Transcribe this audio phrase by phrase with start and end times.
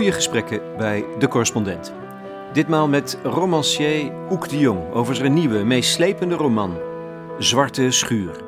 [0.00, 1.92] goede gesprekken bij De Correspondent.
[2.52, 6.78] Ditmaal met romancier Oek de Jong over zijn nieuwe, meeslepende roman
[7.38, 8.42] Zwarte Schuur.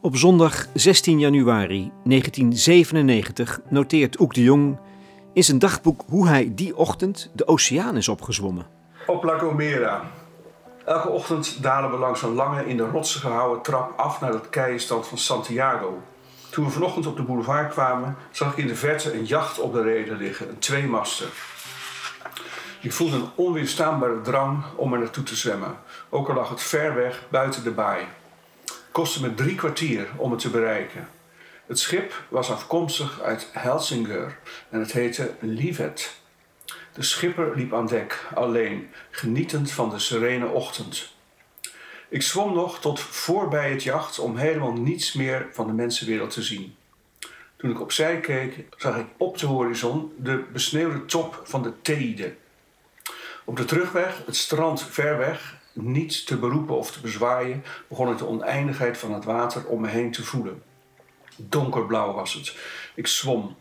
[0.00, 4.78] Op zondag 16 januari 1997 noteert Oek de Jong
[5.32, 8.66] in zijn dagboek hoe hij die ochtend de oceaan is opgezwommen.
[9.06, 10.02] Op La Gomera.
[10.84, 14.48] Elke ochtend dalen we langs een lange, in de rotsen gehouden trap af naar het
[14.50, 16.02] keienstand van Santiago.
[16.52, 19.72] Toen we vanochtend op de boulevard kwamen, zag ik in de verte een jacht op
[19.72, 21.28] de reden liggen, een tweemaster.
[22.80, 26.94] Ik voelde een onweerstaanbare drang om er naartoe te zwemmen, ook al lag het ver
[26.94, 28.04] weg buiten de baai.
[28.64, 31.08] Het kostte me drie kwartier om het te bereiken.
[31.66, 34.38] Het schip was afkomstig uit Helsinger
[34.70, 36.16] en het heette Livet.
[36.92, 41.11] De schipper liep aan dek, alleen, genietend van de serene ochtend.
[42.12, 46.42] Ik zwom nog tot voorbij het jacht om helemaal niets meer van de mensenwereld te
[46.42, 46.74] zien.
[47.56, 52.34] Toen ik opzij keek, zag ik op de horizon de besneeuwde top van de Teide.
[53.44, 58.18] Op de terugweg, het strand ver weg, niet te beroepen of te bezwaaien, begon ik
[58.18, 60.62] de oneindigheid van het water om me heen te voelen.
[61.36, 62.56] Donkerblauw was het.
[62.94, 63.56] Ik zwom.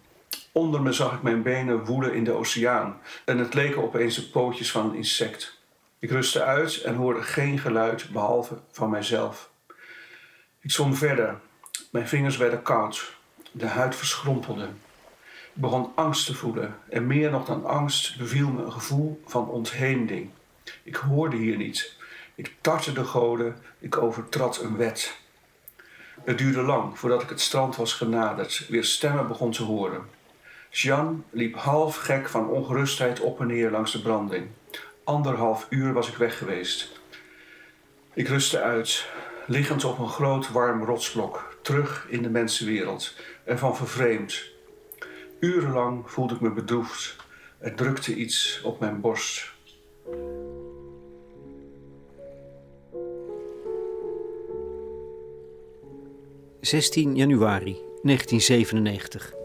[0.51, 4.29] Onder me zag ik mijn benen woelen in de oceaan en het leken opeens de
[4.29, 5.59] pootjes van een insect.
[6.01, 9.49] Ik rustte uit en hoorde geen geluid behalve van mijzelf.
[10.59, 11.39] Ik zwom verder.
[11.91, 13.15] Mijn vingers werden koud.
[13.51, 14.63] De huid verschrompelde.
[15.53, 19.49] Ik begon angst te voelen en meer nog dan angst beviel me een gevoel van
[19.49, 20.29] ontheemding.
[20.83, 21.95] Ik hoorde hier niet.
[22.35, 23.55] Ik tartte de goden.
[23.79, 25.17] Ik overtrad een wet.
[26.23, 30.09] Het duurde lang voordat ik het strand was genaderd, weer stemmen begon te horen.
[30.69, 34.47] Jean liep half gek van ongerustheid op en neer langs de branding.
[35.03, 36.99] Anderhalf uur was ik weg geweest.
[38.13, 39.05] Ik rustte uit,
[39.47, 44.43] liggend op een groot warm rotsblok, terug in de mensenwereld, ervan vervreemd.
[45.39, 47.15] Urenlang voelde ik me bedroefd.
[47.59, 49.51] Er drukte iets op mijn borst.
[56.61, 59.40] ...16 januari 1997.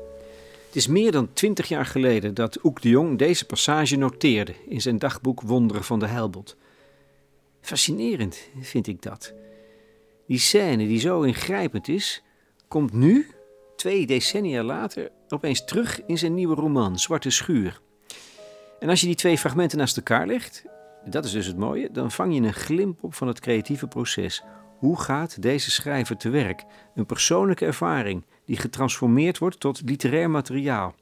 [0.76, 4.80] Het is meer dan twintig jaar geleden dat Oek de Jong deze passage noteerde in
[4.80, 6.56] zijn dagboek Wonderen van de Heilbot.
[7.60, 9.34] Fascinerend vind ik dat.
[10.26, 12.22] Die scène die zo ingrijpend is,
[12.68, 13.26] komt nu,
[13.76, 17.80] twee decennia later, opeens terug in zijn nieuwe roman Zwarte Schuur.
[18.80, 20.64] En als je die twee fragmenten naast elkaar legt,
[21.04, 24.42] dat is dus het mooie, dan vang je een glimp op van het creatieve proces.
[24.78, 26.64] Hoe gaat deze schrijver te werk?
[26.94, 30.94] Een persoonlijke ervaring die getransformeerd wordt tot literair materiaal.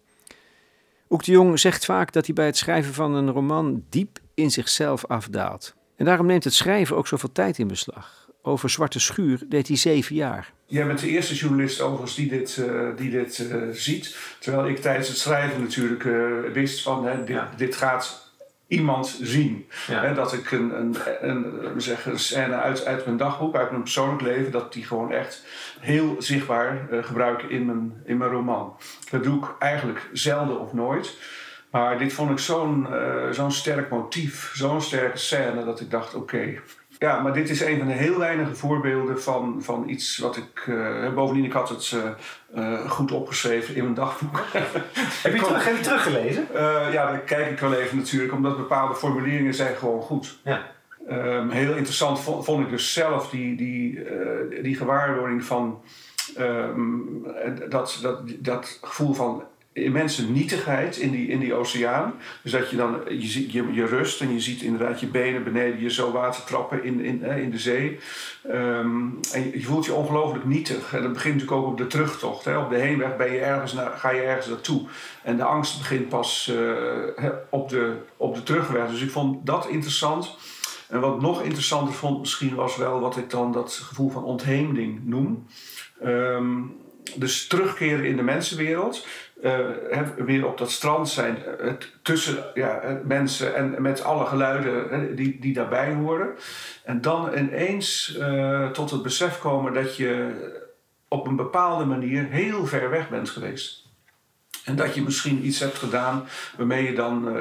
[1.09, 4.51] Ook de Jong zegt vaak dat hij bij het schrijven van een roman diep in
[4.51, 5.75] zichzelf afdaalt.
[5.97, 8.29] En daarom neemt het schrijven ook zoveel tijd in beslag.
[8.43, 10.53] Over Zwarte Schuur deed hij zeven jaar.
[10.67, 14.17] Jij bent de eerste journalist overigens die dit, uh, die dit uh, ziet.
[14.41, 17.51] Terwijl ik tijdens het schrijven natuurlijk uh, wist van hè, dit, ja.
[17.57, 18.24] dit gaat
[18.67, 19.69] iemand zien.
[19.87, 20.13] Ja.
[20.13, 24.23] dat ik een, een, een, zeg, een scène uit, uit mijn dagboek, uit mijn persoonlijk
[24.23, 25.45] leven, dat die gewoon echt
[25.81, 28.77] heel zichtbaar uh, gebruik in mijn, in mijn roman.
[29.11, 31.17] Dat doe ik eigenlijk zelden of nooit.
[31.71, 36.15] Maar dit vond ik zo'n uh, zo'n sterk motief, zo'n sterke scène, dat ik dacht:
[36.15, 36.37] oké.
[36.37, 36.61] Okay.
[37.05, 40.67] Ja, maar dit is een van de heel weinige voorbeelden van, van iets wat ik.
[40.67, 41.95] Uh, bovendien, ik had het
[42.57, 44.43] uh, goed opgeschreven in mijn dagboek.
[44.53, 46.47] heb, je terug, heb je teruggelezen?
[46.93, 50.39] ja, dan kijk ik wel even natuurlijk, omdat bepaalde formuleringen zijn gewoon goed.
[50.45, 50.73] Ja.
[51.11, 54.03] Um, heel interessant vond, vond, ik dus zelf die, die,
[54.63, 55.83] die gewaarwording van
[56.39, 57.27] um,
[57.69, 59.43] dat, dat, dat gevoel van
[59.75, 62.15] immense nietigheid in die, in die oceaan.
[62.43, 65.91] Dus dat je dan, je, je, rust en je ziet inderdaad je benen beneden je
[65.91, 67.99] zo water trappen in, in, in de zee.
[68.51, 70.95] Um, en je voelt je ongelooflijk nietig.
[70.95, 72.45] En dat begint natuurlijk ook op de terugtocht.
[72.45, 72.59] Hè.
[72.59, 74.83] Op de heenweg ben je ergens naar, ga je ergens naartoe.
[75.23, 78.91] En de angst begint pas uh, op, de, op de terugweg.
[78.91, 80.37] Dus ik vond dat interessant.
[80.89, 85.01] En wat nog interessanter vond misschien was wel wat ik dan dat gevoel van ontheemding
[85.05, 85.47] noem.
[86.05, 86.83] Um,
[87.15, 89.07] dus terugkeren in de mensenwereld.
[89.45, 89.59] Uh,
[90.17, 95.53] weer op dat strand zijn uh, tussen ja, mensen en met alle geluiden die, die
[95.53, 96.29] daarbij horen.
[96.85, 98.19] En dan ineens
[98.73, 100.33] tot het besef komen dat je
[101.09, 103.87] op een bepaalde manier heel ver weg bent geweest.
[104.65, 106.27] En dat je misschien iets hebt gedaan
[106.57, 107.37] waarmee je dan,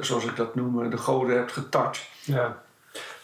[0.00, 2.08] zoals ik dat noem, de goden hebt getart.
[2.24, 2.62] Ja.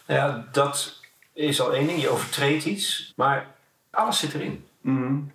[0.06, 1.00] Ja, dat
[1.32, 2.00] is al één ding.
[2.00, 3.46] Je overtreedt iets, maar
[3.90, 4.64] alles zit erin.
[4.80, 5.32] Mm.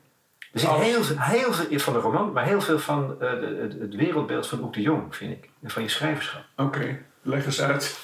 [0.54, 3.96] Er zit heel, heel veel van de roman, maar heel veel van uh, de, het
[3.96, 5.50] wereldbeeld van Oek de Jong, vind ik.
[5.63, 6.42] En van je schrijverschap.
[6.56, 7.06] Oké, okay.
[7.22, 8.00] leg eens uit.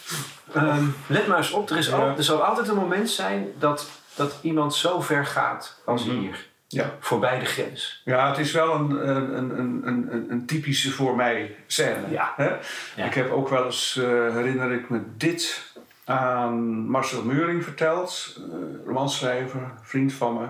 [0.55, 1.95] Um, let maar eens op, er, is ja.
[1.95, 6.09] al, er zal altijd een moment zijn dat, dat iemand zo ver gaat als mm
[6.09, 6.19] -hmm.
[6.19, 6.47] hier.
[6.67, 6.95] Ja.
[6.99, 8.01] Voorbij de grens.
[8.05, 12.09] Ja, het is wel een, een, een, een, een typische voor mij scène.
[12.09, 12.33] Ja.
[12.35, 12.49] Hè?
[12.95, 13.05] Ja.
[13.05, 15.73] Ik heb ook wel eens, eh, herinner ik me dit,
[16.05, 18.39] aan Marcel Meuring verteld.
[18.39, 20.45] Uh, romanschrijver, vriend van me.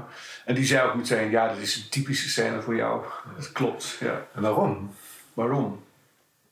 [0.45, 3.03] En die zei ook meteen, ja, dit is een typische scène voor jou.
[3.35, 4.25] Dat klopt, ja.
[4.33, 4.93] En waarom?
[5.33, 5.83] Waarom?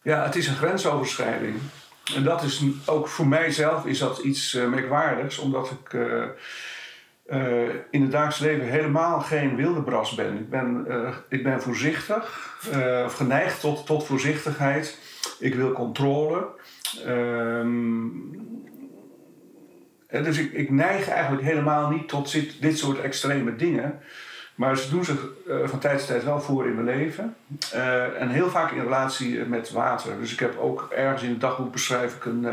[0.02, 1.56] Ja, het is een grensoverschrijding.
[2.16, 6.24] En dat is ook voor mijzelf is dat iets uh, merkwaardigs, omdat ik uh,
[7.28, 10.38] uh, in het dagelijks leven helemaal geen wildebras ben.
[10.38, 10.88] Ik ben,
[11.30, 12.58] ik ben voorzichtig,
[13.06, 14.98] of geneigd tot, tot voorzichtigheid.
[15.40, 16.48] Ik wil controle.
[17.06, 18.08] Ehm,
[20.21, 24.01] dus ik, ik neig eigenlijk helemaal niet tot dit, dit soort extreme dingen.
[24.56, 27.36] Maar ze doen zich uh, van tijd tot tijd wel voor in mijn leven.
[27.75, 30.19] Uh, en heel vaak in relatie met water.
[30.19, 32.44] Dus ik heb ook ergens in het dagboek beschrijf ik een,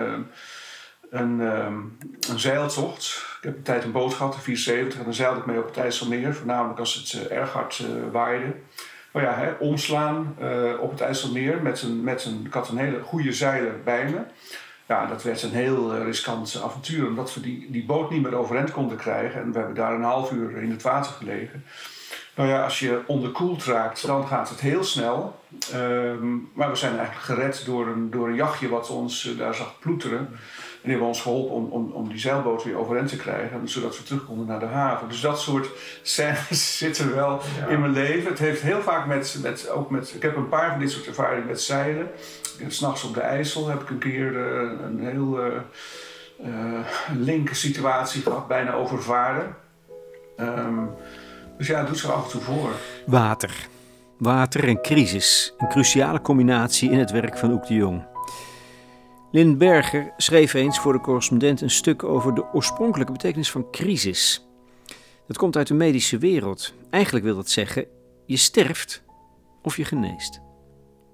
[1.11, 3.25] een, een zeiltocht.
[3.39, 5.67] Ik heb een tijd een boot gehad in 74 en dan zeilde ik mee op
[5.67, 6.35] het IJsselmeer.
[6.35, 8.55] Voornamelijk als het erg hard waaide.
[9.13, 10.37] Maar ja, hè, omslaan
[10.81, 12.43] op het IJsselmeer met een, met een...
[12.47, 14.21] Ik had een hele goede zeiler bij me.
[14.91, 18.73] Ja, dat werd een heel riskant avontuur, omdat we die, die boot niet meer overeind
[18.73, 19.41] konden krijgen.
[19.41, 21.65] En we hebben daar een half uur in het water gelegen.
[22.35, 25.41] Nou ja, als je onderkoeld raakt, dan gaat het heel snel.
[25.75, 29.55] Um, maar we zijn eigenlijk gered door een, door een jachtje wat ons uh, daar
[29.55, 30.29] zag ploeteren.
[30.83, 33.97] En die hebben ons geholpen om, om, om die zeilboot weer overeind te krijgen, zodat
[33.97, 35.09] we terug konden naar de haven.
[35.09, 35.69] Dus dat soort
[36.03, 37.67] scènes zitten wel ja.
[37.67, 38.31] in mijn leven.
[38.31, 41.07] Het heeft heel vaak met, met, ook met, ik heb een paar van dit soort
[41.07, 42.11] ervaringen met zeilen.
[42.69, 45.53] S'nachts op de IJssel heb ik een keer uh, een heel uh,
[46.47, 46.81] uh,
[47.19, 49.57] linker situatie gehad, bijna overvaren.
[50.37, 50.91] Um,
[51.59, 52.71] dus ja, het doet zich af en toe voor.
[53.07, 53.69] Water.
[54.19, 55.55] Water en crisis.
[55.59, 58.10] Een cruciale combinatie in het werk van Oek de Jong.
[59.33, 64.47] Lynn Berger schreef eens voor de correspondent een stuk over de oorspronkelijke betekenis van crisis.
[65.27, 66.75] Dat komt uit de medische wereld.
[66.91, 67.87] Eigenlijk wil dat zeggen,
[68.27, 69.03] je sterft
[69.63, 70.41] of je geneest.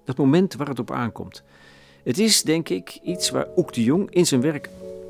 [0.05, 1.43] Dat moment waar het op aankomt.
[2.05, 4.69] Het is, denk ik, iets waar Oek de Jong in zijn werk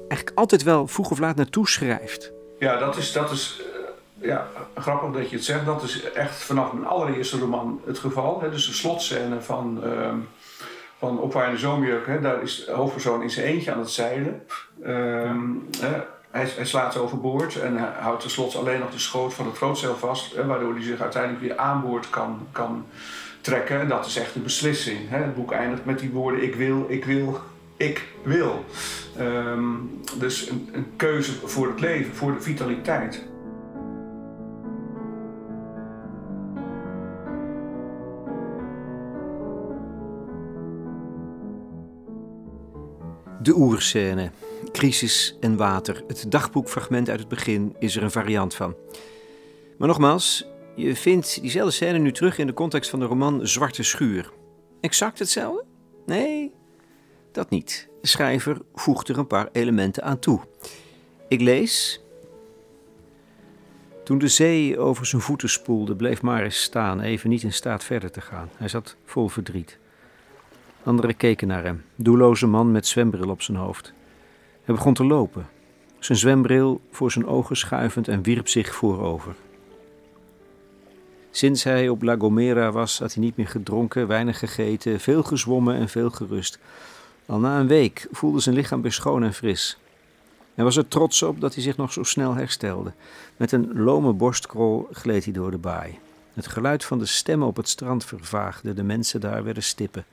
[0.08, 2.32] eigenlijk altijd wel vroeg of laat naartoe schrijft.
[2.58, 3.62] Ja, dat is, dat is
[4.20, 5.64] ja, grappig dat je het zegt.
[5.64, 8.40] Dat is echt vanaf mijn allereerste roman het geval.
[8.40, 8.50] Hè.
[8.50, 10.14] Dus de slotscène van, uh,
[10.98, 12.22] van Opwaaiende Zomerjurk.
[12.22, 14.42] Daar is de hoofdpersoon in zijn eentje aan het zeilen.
[14.86, 16.02] Um, hè.
[16.30, 20.34] Hij, hij, slaat overboord en houdt tenslotte alleen nog de schoot van het grootzeil vast.
[20.34, 22.86] Hè, waardoor hij zich uiteindelijk weer aan boord kan, kan
[23.40, 23.80] trekken.
[23.80, 24.98] En dat is echt een beslissing.
[25.08, 25.18] Hè.
[25.18, 27.40] Het boek eindigt met die woorden: Ik wil, ik wil,
[27.76, 28.64] ik wil.
[29.18, 33.24] Um, dus een, een keuze voor het leven, voor de vitaliteit.
[43.46, 44.30] De oerscène,
[44.72, 46.02] crisis en water.
[46.06, 48.74] Het dagboekfragment uit het begin is er een variant van.
[49.78, 50.46] Maar nogmaals,
[50.76, 54.32] je vindt diezelfde scène nu terug in de context van de roman Zwarte Schuur.
[54.80, 55.64] Exact hetzelfde?
[56.06, 56.52] Nee,
[57.32, 57.88] dat niet.
[58.00, 60.40] De schrijver voegt er een paar elementen aan toe.
[61.28, 62.00] Ik lees.
[64.04, 68.10] Toen de zee over zijn voeten spoelde, bleef Maris staan, even niet in staat verder
[68.10, 68.50] te gaan.
[68.56, 69.78] Hij zat vol verdriet.
[70.86, 73.92] Anderen keken naar hem, doelloze man met zwembril op zijn hoofd.
[74.64, 75.48] Hij begon te lopen,
[75.98, 79.34] zijn zwembril voor zijn ogen schuivend en wierp zich voorover.
[81.30, 85.74] Sinds hij op La Gomera was, had hij niet meer gedronken, weinig gegeten, veel gezwommen
[85.74, 86.58] en veel gerust.
[87.26, 89.78] Al na een week voelde zijn lichaam weer schoon en fris.
[90.54, 92.92] Hij was er trots op dat hij zich nog zo snel herstelde.
[93.36, 95.98] Met een lome borstkrol gleed hij door de baai.
[96.34, 100.04] Het geluid van de stemmen op het strand vervaagde, de mensen daar werden stippen.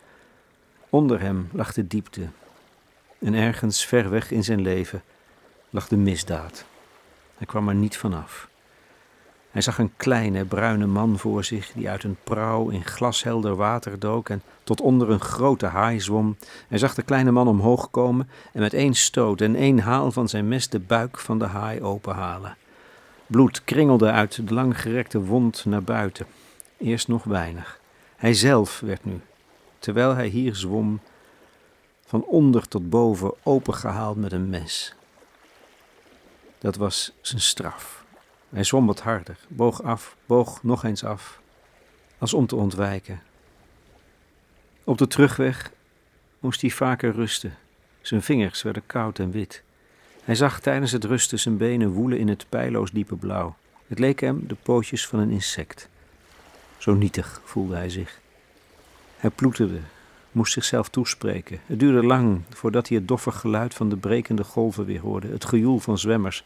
[0.93, 2.21] Onder hem lag de diepte.
[3.19, 5.03] En ergens ver weg in zijn leven
[5.69, 6.65] lag de misdaad.
[7.37, 8.47] Hij kwam er niet vanaf.
[9.51, 13.99] Hij zag een kleine bruine man voor zich die uit een prauw in glashelder water
[13.99, 16.37] dook en tot onder een grote haai zwom.
[16.67, 20.29] Hij zag de kleine man omhoog komen en met één stoot en één haal van
[20.29, 22.57] zijn mes de buik van de haai openhalen.
[23.27, 26.25] Bloed kringelde uit de langgerekte wond naar buiten.
[26.77, 27.79] Eerst nog weinig.
[28.15, 29.21] Hij zelf werd nu
[29.83, 30.99] terwijl hij hier zwom,
[32.05, 34.93] van onder tot boven opengehaald met een mes.
[36.59, 38.05] Dat was zijn straf.
[38.49, 41.41] Hij zwom wat harder, boog af, boog nog eens af,
[42.17, 43.21] als om te ontwijken.
[44.83, 45.71] Op de terugweg
[46.39, 47.57] moest hij vaker rusten.
[48.01, 49.63] Zijn vingers werden koud en wit.
[50.23, 53.55] Hij zag tijdens het rusten zijn benen woelen in het pijloos diepe blauw.
[53.87, 55.89] Het leek hem de pootjes van een insect.
[56.77, 58.21] Zo nietig voelde hij zich.
[59.23, 59.79] Hij ploeterde,
[60.31, 61.59] moest zichzelf toespreken.
[61.65, 65.45] Het duurde lang voordat hij het doffe geluid van de brekende golven weer hoorde, het
[65.45, 66.43] gejoel van zwemmers,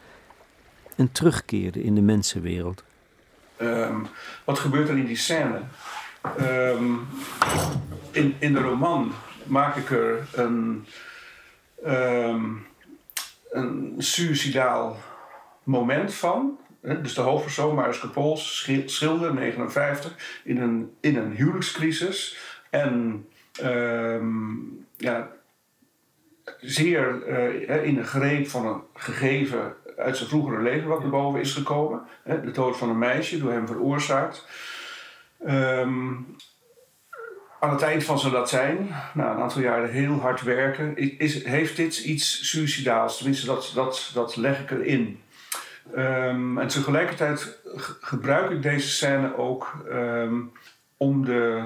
[0.96, 2.84] en terugkeerde in de mensenwereld.
[3.56, 4.00] Ehm,
[4.44, 5.62] wat gebeurt er in die scène?
[6.38, 6.94] Ehm,
[8.12, 9.12] in, in de roman
[9.44, 10.86] maak ik er een,
[11.86, 12.68] um,
[13.52, 14.98] een suicidaal
[15.64, 16.60] moment van.
[16.82, 22.47] Dus de hoofdpersoon, Mariska Pols, schilder, 59, in een, in een huwelijkscrisis.
[22.70, 23.28] En
[24.98, 25.30] ja,
[26.60, 27.28] zeer
[27.70, 31.54] uh, in de greep van een gegeven uit zijn vroegere leven wat naar boven is
[31.54, 32.02] gekomen.
[32.24, 34.48] de dood van een meisje door hem veroorzaakt.
[35.48, 36.36] Um,
[37.60, 41.76] aan het eind van zijn Latijn, na een aantal jaren heel hard werken, is, heeft
[41.76, 43.18] dit iets suicidaals.
[43.18, 45.22] Tenminste, dat, dat, dat leg ik erin.
[45.98, 47.60] Um, en tegelijkertijd
[48.02, 49.86] gebruik ik deze scène ook
[50.98, 51.64] om de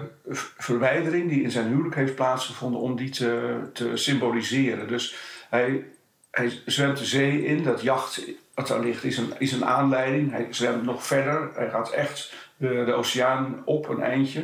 [0.58, 4.88] verwijdering die in zijn huwelijk heeft plaatsgevonden, om die te, symboliseren.
[4.88, 5.16] Dus
[5.50, 5.86] hij,
[6.32, 10.32] hij zwemt de zee in, dat jacht wat daar ligt is een, is een aanleiding.
[10.32, 14.44] Hij zwemt nog verder, hij gaat echt de, de oceaan op een eindje.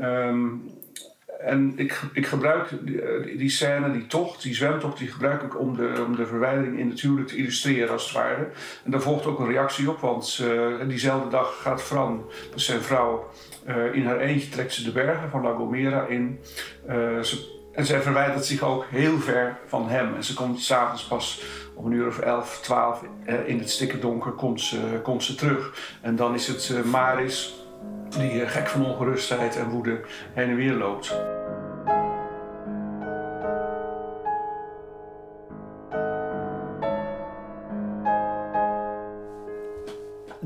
[0.00, 0.48] Ehm,
[1.40, 5.76] en ik, ik gebruik die, die scène, die tocht, die zwemtocht, die gebruik ik om
[5.76, 8.48] de, om de verwijdering in het huwelijk te illustreren als het ware.
[8.84, 13.30] En daar volgt ook een reactie op, want uh, diezelfde dag gaat Fran, zijn vrouw,
[13.68, 16.40] uh, in haar eentje trekt ze de bergen van La Gomera in.
[16.88, 20.14] Uh, ze, en zij verwijdert zich ook heel ver van hem.
[20.14, 21.42] En ze komt s'avonds pas
[21.74, 23.02] om een uur of elf, twaalf
[23.46, 25.96] in het stikke donker komt ze, komt ze terug.
[26.00, 27.66] En dan is het Maris
[28.10, 30.00] die eh, gek van ongerustheid en woede
[30.32, 31.14] heen en weer loopt.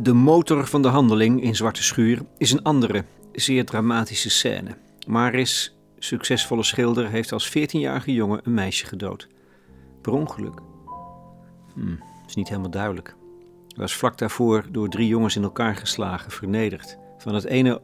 [0.03, 4.77] De motor van de handeling in Zwarte Schuur is een andere, zeer dramatische scène.
[5.07, 9.29] Maris, succesvolle schilder, heeft als 14-jarige jongen een meisje gedood.
[10.03, 10.61] Per ongeluk.
[11.75, 11.95] Hm,
[12.27, 13.17] is niet helemaal duidelijk.
[13.69, 16.99] Hij was vlak daarvoor door drie jongens in elkaar geslagen, vernederd.
[17.19, 17.83] Van het, ene,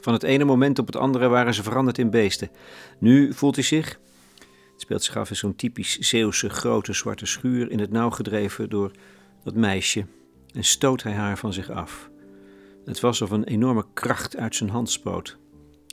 [0.00, 2.50] van het ene moment op het andere waren ze veranderd in beesten.
[2.98, 4.00] Nu voelt hij zich,
[4.72, 8.68] het speelt zich af in zo'n typisch Zeeuwse grote zwarte schuur, in het nauw gedreven
[8.68, 8.90] door
[9.44, 10.06] dat meisje
[10.52, 12.10] en stoot hij haar van zich af.
[12.84, 15.38] Het was of een enorme kracht uit zijn hand spoot.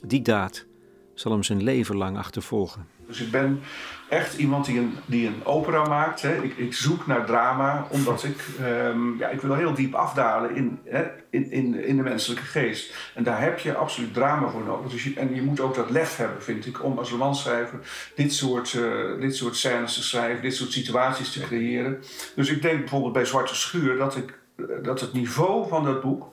[0.06, 0.66] Die daad
[1.14, 2.86] zal hem zijn leven lang achtervolgen.
[3.06, 3.60] Dus ik ben
[4.08, 6.22] echt iemand die een, die een opera maakt.
[6.22, 6.42] Hè.
[6.42, 10.78] Ik, ik zoek naar drama, omdat ik, um, ja, ik wil heel diep afdalen in,
[10.84, 12.94] hè, in, in, in de menselijke geest.
[13.14, 14.90] En daar heb je absoluut drama voor nodig.
[14.90, 17.78] Dus je, en je moet ook dat lef hebben, vind ik, om als romanschrijver
[18.14, 22.02] dit soort, uh, dit soort scènes te schrijven, dit soort situaties te creëren.
[22.34, 24.38] Dus ik denk bijvoorbeeld bij Zwarte Schuur dat, ik,
[24.82, 26.28] dat het niveau van dat boek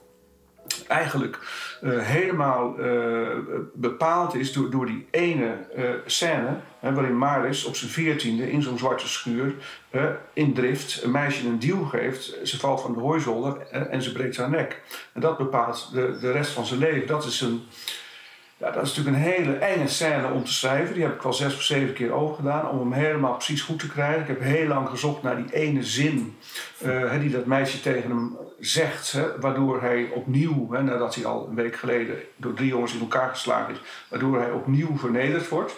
[0.87, 1.39] eigenlijk
[1.81, 3.27] uh, helemaal uh,
[3.73, 8.61] bepaald is door, door die ene uh, scène hè, waarin Maris op zijn veertiende in
[8.61, 9.53] zo'n zwarte schuur
[10.33, 12.37] in drift een meisje een duw geeft.
[12.43, 14.81] Ze valt van de hooizolder en ze breekt haar nek.
[15.13, 17.07] En dat bepaalt de, de rest van zijn leven.
[17.07, 17.63] Dat is een
[18.57, 20.93] ja, dat is natuurlijk een hele enge scène om te schrijven.
[20.93, 23.89] Die heb ik al zes of zeven keer overgedaan om hem helemaal precies goed te
[23.89, 24.21] krijgen.
[24.21, 26.37] Ik heb heel lang gezocht naar die ene zin
[26.85, 29.11] uh, die dat meisje tegen hem zegt.
[29.11, 32.99] Hè, waardoor hij opnieuw, hè, nadat hij al een week geleden door drie jongens in
[32.99, 35.75] elkaar geslagen is, waardoor hij opnieuw vernederd wordt.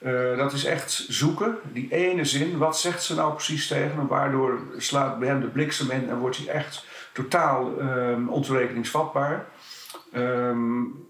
[0.00, 2.58] Uh, dat is echt zoeken, die ene zin.
[2.58, 4.06] Wat zegt ze nou precies tegen hem?
[4.06, 9.46] Waardoor slaat bij hem de bliksem in en wordt hij echt totaal um, ontrekeningsvatbaar.
[10.14, 11.06] Um,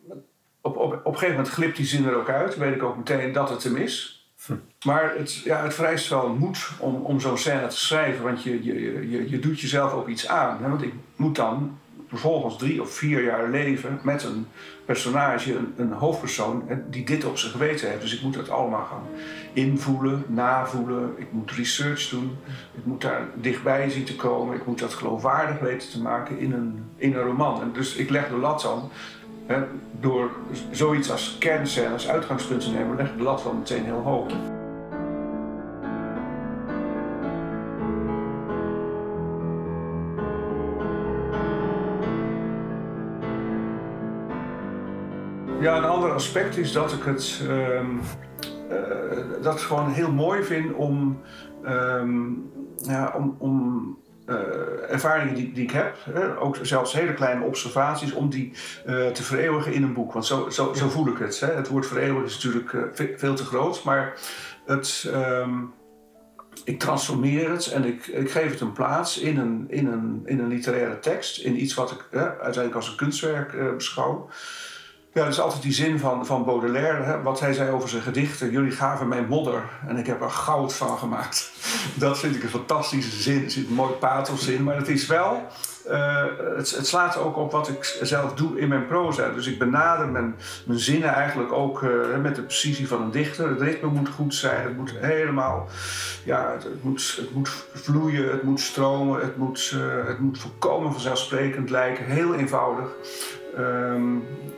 [0.69, 2.57] op, op, op een gegeven moment glipt die zin er ook uit.
[2.57, 4.27] weet ik ook meteen dat het hem is.
[4.47, 4.53] Hm.
[4.87, 8.25] Maar het, ja, het vereist wel moed om, om zo'n scène te schrijven.
[8.25, 10.59] Want je, je, je, je doet jezelf ook iets aan.
[10.63, 10.69] Hè?
[10.69, 14.47] Want ik moet dan vervolgens drie of vier jaar leven met een
[14.85, 18.01] personage, een, een hoofdpersoon, die dit op zijn geweten heeft.
[18.01, 19.07] Dus ik moet dat allemaal gaan
[19.53, 21.15] invoelen, navoelen.
[21.17, 22.37] Ik moet research doen.
[22.75, 24.57] Ik moet daar dichtbij zien te komen.
[24.57, 27.61] Ik moet dat geloofwaardig weten te maken in een, in een roman.
[27.61, 28.91] En dus ik leg de lat dan
[30.01, 30.31] door
[30.71, 34.33] zoiets als kernscène als uitgangspunt te nemen, leg je de lat wel meteen heel hoog.
[45.61, 48.01] Ja, een ander aspect is dat ik het, um,
[48.71, 51.21] uh, dat gewoon heel mooi vind om,
[51.67, 53.99] um, ja, om, om
[54.89, 58.53] ervaringen die, die ik heb, hè, ook zelfs hele kleine observaties, om die
[58.87, 60.13] uh, te vereeuwigen in een boek.
[60.13, 61.41] Want zo, zo, zo voel ik het.
[61.41, 61.53] Hè.
[61.53, 64.15] Het woord vereeuwigen is natuurlijk uh, veel te groot, maar
[64.67, 65.73] het, um,
[66.65, 70.39] ik transformeer het en ik, ik geef het een plaats in een, in een, in
[70.39, 74.29] een literaire tekst, in iets wat ik uiteindelijk als een kunstwerk beschouw.
[75.13, 78.03] Ja, dat is altijd die zin van, van Baudelaire, hè, wat hij zei over zijn
[78.03, 78.51] gedichten.
[78.51, 81.51] Jullie gaven mij modder en ik heb er goud van gemaakt.
[81.95, 83.45] Dat vind ik een fantastische zin.
[83.45, 85.47] Er zit een mooi pathos in, maar het is wel...
[85.91, 86.25] Uh,
[86.57, 89.29] het, slaat ook op wat ik zelf doe in mijn proza.
[89.29, 90.35] Dus ik benader mijn,
[90.67, 93.49] mijn zinnen eigenlijk ook uh, met de precisie van een dichter.
[93.49, 95.69] Het ritme moet goed zijn, het moet helemaal...
[96.25, 100.93] Ja, het, moet, het moet vloeien, het moet stromen, het moet, uh, het moet volkomen
[100.93, 102.05] vanzelfsprekend lijken.
[102.05, 102.89] Heel eenvoudig.
[103.59, 104.58] Um, eh,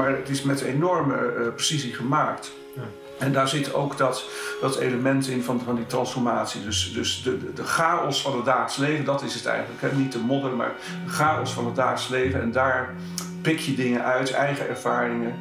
[0.00, 2.52] maar het is met enorme uh, precisie gemaakt.
[2.76, 2.82] Ja.
[3.18, 4.24] En daar zit ook dat,
[4.60, 6.64] dat element in van, van die transformatie.
[6.64, 9.80] Dus, dus de, de, de chaos van het dagelijks leven, dat is het eigenlijk.
[9.80, 9.92] Hè?
[9.92, 10.72] Niet de modder, maar
[11.04, 12.40] de chaos van het dagelijks leven.
[12.40, 12.94] En daar
[13.42, 15.34] pik je dingen uit, eigen ervaringen.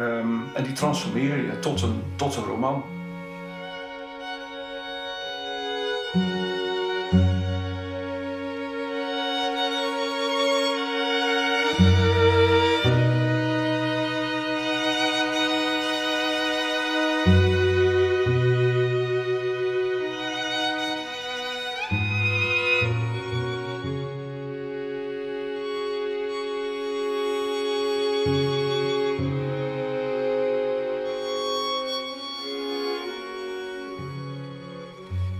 [0.00, 2.84] Um, en die transformeer je tot een, tot een roman.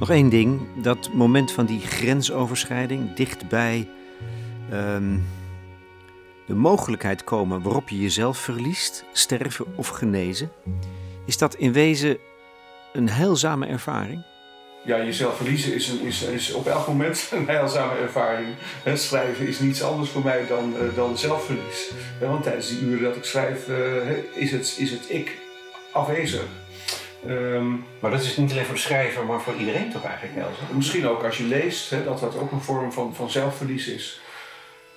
[0.09, 3.88] Nog één ding, dat moment van die grensoverschrijding, dichtbij
[4.73, 5.25] um,
[6.47, 10.50] de mogelijkheid komen waarop je jezelf verliest, sterven of genezen,
[11.27, 12.19] is dat in wezen
[12.93, 14.25] een heilzame ervaring?
[14.85, 18.49] Ja, jezelf verliezen is, is, is op elk moment een heilzame ervaring.
[18.95, 21.91] schrijven is niets anders voor mij dan, uh, dan zelfverlies.
[22.21, 23.77] want tijdens die uren dat ik schrijf, uh,
[24.35, 25.38] is, het, is het ik
[25.93, 26.68] afwezig.
[27.27, 30.75] Um, maar dat is niet alleen voor de schrijver, maar voor iedereen toch eigenlijk, Elze?
[30.75, 34.21] Misschien ook als je leest, hè, dat dat ook een vorm van, van zelfverlies is.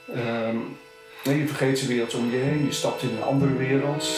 [0.10, 0.78] Um,
[1.24, 4.10] je vergeet de wereld om je heen, je stapt in een andere wereld.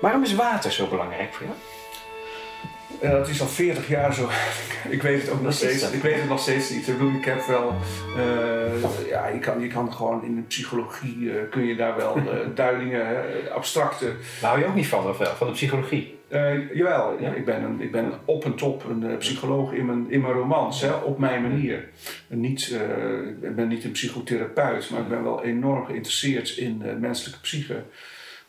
[0.00, 1.56] Waarom is water zo belangrijk voor jou?
[3.00, 4.28] Dat is al 40 jaar zo.
[4.96, 5.90] ik weet het ook nog steeds.
[5.90, 6.88] Ik weet het nog steeds niet.
[6.88, 7.74] Ik bedoel, ik heb wel.
[8.16, 12.16] Uh, ja, je kan, je kan gewoon in de psychologie uh, kun je daar wel
[12.18, 13.06] uh, duidingen,
[13.52, 14.04] abstracte.
[14.40, 15.34] Daar hou je ook niet van, of wel?
[15.34, 16.16] Van de psychologie?
[16.74, 17.32] jawel, ja?
[17.32, 20.80] ik, ben een, ik ben op en top een psycholoog in mijn, in mijn romans,
[20.80, 21.88] hè, op mijn manier.
[22.26, 22.76] Niet,
[23.40, 27.82] ik ben niet een psychotherapeut, maar ik ben wel enorm geïnteresseerd in menselijke psyche.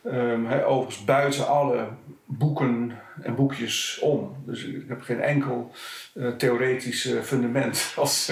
[0.03, 1.87] Um, he, overigens buiten alle
[2.25, 4.43] boeken en boekjes om.
[4.45, 5.71] Dus ik heb geen enkel
[6.13, 8.31] uh, theoretisch fundament als,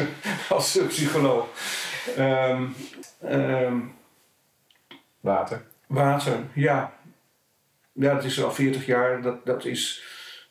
[0.50, 1.48] als psycholoog.
[2.18, 2.76] Um,
[3.24, 3.94] um,
[5.20, 5.66] water.
[5.88, 6.94] Water, ja.
[7.94, 9.22] Ja, dat is al 40 jaar.
[9.22, 10.04] Dat, dat is...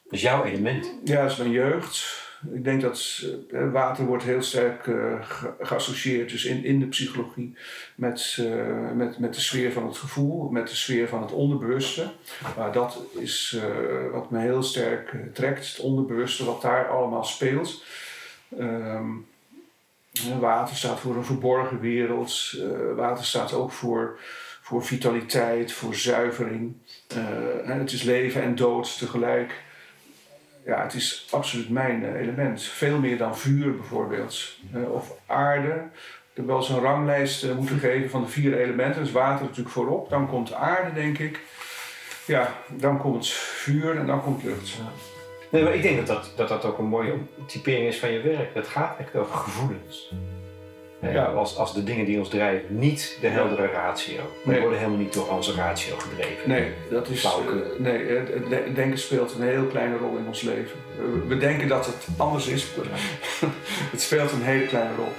[0.05, 0.93] Dat is jouw element.
[1.05, 2.26] Ja, dat is mijn jeugd.
[2.53, 5.15] Ik denk dat uh, water wordt heel sterk uh,
[5.61, 7.57] geassocieerd dus in, in de psychologie
[7.95, 12.11] met, uh, met, met de sfeer van het gevoel, met de sfeer van het onderbewuste.
[12.57, 13.61] Maar dat is
[14.13, 17.85] wat me heel sterk trekt, het onderbewuste, wat daar allemaal speelt.
[18.61, 19.27] Um,
[20.41, 22.59] water staat voor een verborgen wereld.
[22.95, 24.19] water staat ook voor,
[24.63, 26.77] voor vitaliteit, voor zuivering.
[27.65, 29.65] het is leven en dood tegelijk
[30.67, 32.63] ja, het is absoluut mijn eh, element.
[32.63, 34.59] Veel meer dan vuur bijvoorbeeld.
[34.75, 35.69] Uh, of aarde.
[36.31, 39.03] Ik heb wel zo'n ranglijst uh, moeten geven van de vier elementen.
[39.03, 40.11] Dus water natuurlijk voorop.
[40.11, 41.41] Dan komt aarde, denk ik.
[42.27, 44.69] Ja, dan komt vuur en dan komt lucht.
[44.69, 44.91] Ja.
[45.51, 47.15] Nee, maar ik denk dat dat, dat dat ook een mooie
[47.47, 48.55] typering is van je werk.
[48.55, 50.13] Het gaat echt over gevoelens.
[51.01, 51.25] Ja.
[51.25, 54.17] Als, als de dingen die ons drijven niet de heldere ratio.
[54.45, 54.61] We nee.
[54.61, 56.49] worden helemaal niet door onze ratio gedreven.
[56.49, 57.31] Nee, dat is, uh,
[57.79, 60.79] nee het denken speelt een heel kleine rol in ons leven.
[61.29, 62.87] We denken dat het anders is, maar
[63.93, 65.13] het speelt een hele kleine rol.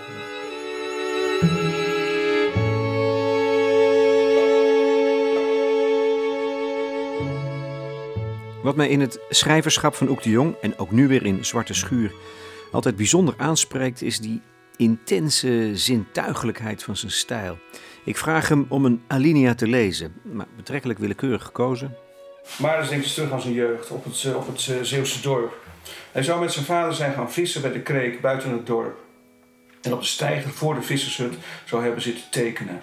[8.63, 11.73] Wat mij in het schrijverschap van Oek de Jong en ook nu weer in Zwarte
[11.73, 12.11] Schuur
[12.71, 14.41] altijd bijzonder aanspreekt, is die
[14.77, 17.57] intense zintuigelijkheid van zijn stijl.
[18.03, 21.95] Ik vraag hem om een alinea te lezen, maar betrekkelijk willekeurig gekozen.
[22.57, 25.53] Marius denkt terug aan zijn jeugd op het, op het eh, Zeeuwse dorp.
[26.11, 28.99] Hij zou met zijn vader zijn gaan vissen bij de kreek buiten het dorp.
[29.81, 31.33] En op de steiger voor de vissershut
[31.65, 32.81] zou hebben zitten tekenen.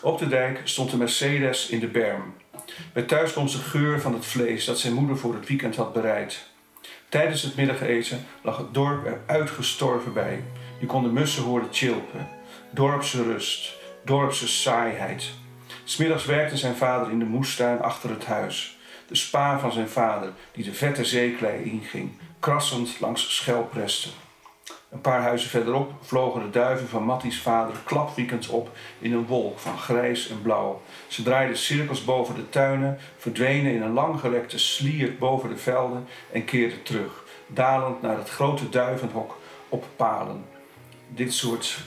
[0.00, 2.34] Op de dijk stond de Mercedes in de berm.
[2.92, 6.48] Bij thuiskomst de geur van het vlees dat zijn moeder voor het weekend had bereid.
[7.08, 10.42] Tijdens het middageten lag het dorp er uitgestorven bij.
[10.80, 12.28] Je kon de mussen horen chilpen.
[12.70, 15.30] Dorpse rust, dorpse saaiheid.
[15.84, 18.78] Smiddags werkte zijn vader in de moestuin achter het huis.
[19.06, 24.10] De spa van zijn vader, die de vette zeeklei inging, krassend langs schelpresten.
[24.90, 29.58] Een paar huizen verderop vlogen de duiven van Matties vader klapwiekend op in een wolk
[29.58, 30.82] van grijs en blauw.
[31.08, 36.44] Ze draaiden cirkels boven de tuinen, verdwenen in een langgerekte slier boven de velden en
[36.44, 39.38] keerden terug, dalend naar het grote duivenhok
[39.68, 40.44] op palen.
[41.14, 41.78] Dit soort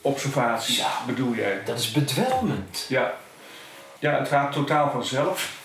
[0.00, 1.02] observaties Ja.
[1.06, 1.60] bedoel jij?
[1.64, 2.86] Dat is bedwelmend.
[2.88, 3.14] Ja.
[3.98, 5.64] Ja, het gaat totaal vanzelf.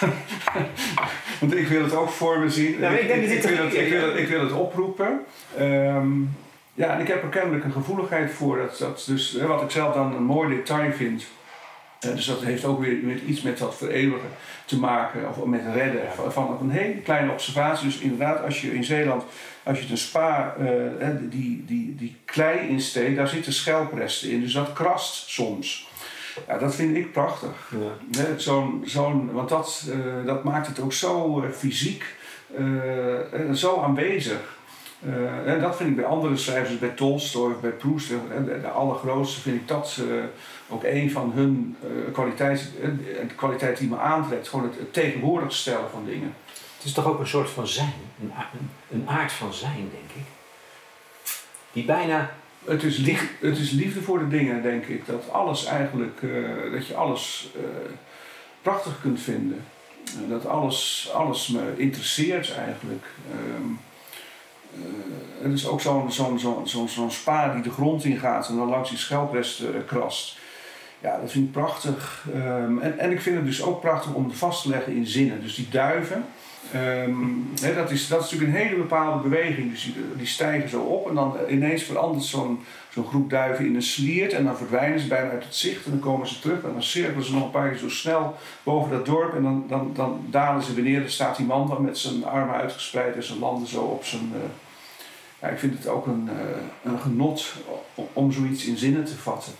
[1.40, 2.72] Want ik wil het ook voor me zien.
[2.72, 5.20] Ik wil het, ik, wil het, ik wil het oproepen.
[5.56, 6.20] Ehm,
[6.74, 8.56] ja, en ik heb er kennelijk een gevoeligheid voor.
[8.56, 11.24] Dat, dat dus, wat ik zelf dan een mooi detail vind.
[11.98, 14.28] dus dat heeft ook weer met iets met dat vereeuwigen
[14.64, 15.28] te maken.
[15.28, 16.02] Of met redden.
[16.14, 17.86] Van, van een hele kleine observatie.
[17.86, 19.24] Dus inderdaad, als je in Zeeland...
[19.62, 24.40] Als je het een spa, eh, die, die, die klei insteekt, daar zitten schelpresten in.
[24.40, 25.88] Dus dat krast soms.
[26.46, 27.72] Ja, dat vind ik prachtig.
[28.10, 28.24] Ja.
[28.36, 32.04] Zo'n, zo'n, want dat, eh, dat maakt het ook zo eh, fysiek,
[33.54, 34.58] zo aanwezig.
[35.44, 39.40] En dat vind ik bij andere schrijvers, bij Tolstoy of bij Proust, de, de allergrootste,
[39.40, 40.00] vind ik dat
[40.68, 41.76] ook een van hun
[42.12, 42.66] kwaliteiten,
[43.28, 44.48] de kwaliteit die me aantrekt.
[44.48, 46.34] Gewoon het, het tegenwoordig stellen van dingen.
[46.80, 47.92] Het is toch ook een soort van zijn,
[48.90, 50.24] een, aard van zijn, denk ik.
[51.72, 55.06] Die bijna, Het is, lief, het is liefde voor de dingen, denk ik.
[55.06, 57.92] Dat alles eigenlijk, eh, dat je alles eh,
[58.62, 59.64] prachtig kunt vinden.
[60.28, 63.04] Dat alles, alles me interesseert eigenlijk.
[63.30, 63.72] Ehm,
[64.74, 68.56] eh, het is ook zo'n zo'n zo'n zo'n zo'n spa die de grond ingaat en
[68.56, 70.38] dan langs die schelprest eh, krast.
[71.00, 72.26] Ja, dat vind ik prachtig.
[72.34, 75.06] Ehm, en, en ik vind het dus ook prachtig om het vast te leggen in
[75.06, 75.42] zinnen.
[75.42, 76.24] Dus die duiven,
[76.72, 79.70] ehm, dat, is, dat is natuurlijk een hele bepaalde beweging.
[79.70, 82.60] Dus die, stijgen zo op en dan ineens verandert zo'n
[82.92, 84.32] zo'n groep duiven in een sliert.
[84.32, 86.62] En dan verdwijnen ze bijna uit het zicht en dan komen ze terug.
[86.62, 89.34] En dan cirkelen ze nog een paar keer zo snel boven dat dorp.
[89.34, 91.02] En dan, dan, dan dalen ze weer neer.
[91.02, 94.32] Er staat die man dan met zijn armen uitgespreid en zijn landen zo op zijn...
[94.34, 94.40] eh,
[95.40, 97.54] ja, ik vind het ook een, eh, een genot
[97.94, 99.52] om, om zoiets in zinnen te vatten.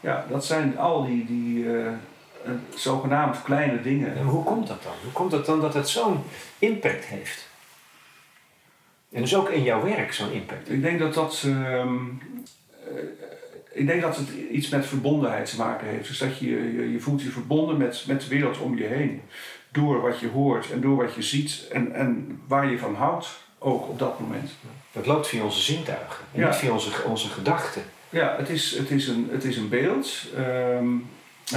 [0.00, 1.92] Ja, dat zijn al die, die eh, eh,
[2.74, 4.22] zogenaamd kleine dingen.
[4.22, 4.92] Hoe komt dat dan?
[5.02, 6.22] Hoe komt het dan dat het zo'n
[6.58, 7.48] impact heeft?
[9.12, 10.70] En dus ook in jouw werk zo'n impact.
[10.70, 11.42] Ik denk dat dat.
[11.46, 11.94] ehm,
[12.84, 13.02] eh,
[13.74, 16.08] ik denk dat het iets met verbondenheid te maken heeft.
[16.08, 19.22] Dus dat je je, je voelt je verbonden met, met de wereld om je heen.
[19.70, 23.28] Door wat je hoort en door wat je ziet en, en waar je van houdt,
[23.58, 24.50] ook op dat moment.
[24.92, 26.46] Dat loopt via onze zintuigen, en Ja.
[26.46, 27.82] niet via onze, onze gedachten.
[28.08, 30.24] Ja, het is, het is, een, het is een beeld.
[30.36, 30.86] ehm,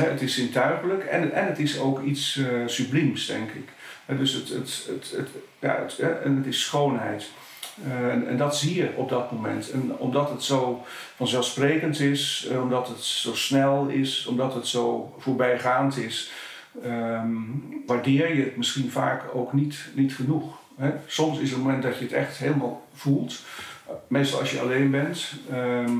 [0.03, 3.69] het is zintuigelijk en, en het is ook iets eh, subliems, denk ik.
[4.17, 5.29] Dus het, het, het, het,
[5.59, 7.29] ja, het, en het is schoonheid.
[7.83, 9.71] Eh, en, dat zie je op dat moment.
[9.71, 15.15] En omdat het zo vanzelfsprekend is, eh, omdat het zo snel is, omdat het zo
[15.19, 16.31] voorbijgaand is,
[16.83, 17.35] ehm,
[17.85, 20.63] waardeer je het misschien vaak ook niet, niet genoeg.
[21.05, 23.41] Soms is het moment dat je het echt helemaal voelt,
[24.07, 25.31] meestal als je alleen bent.
[25.51, 25.97] ehm,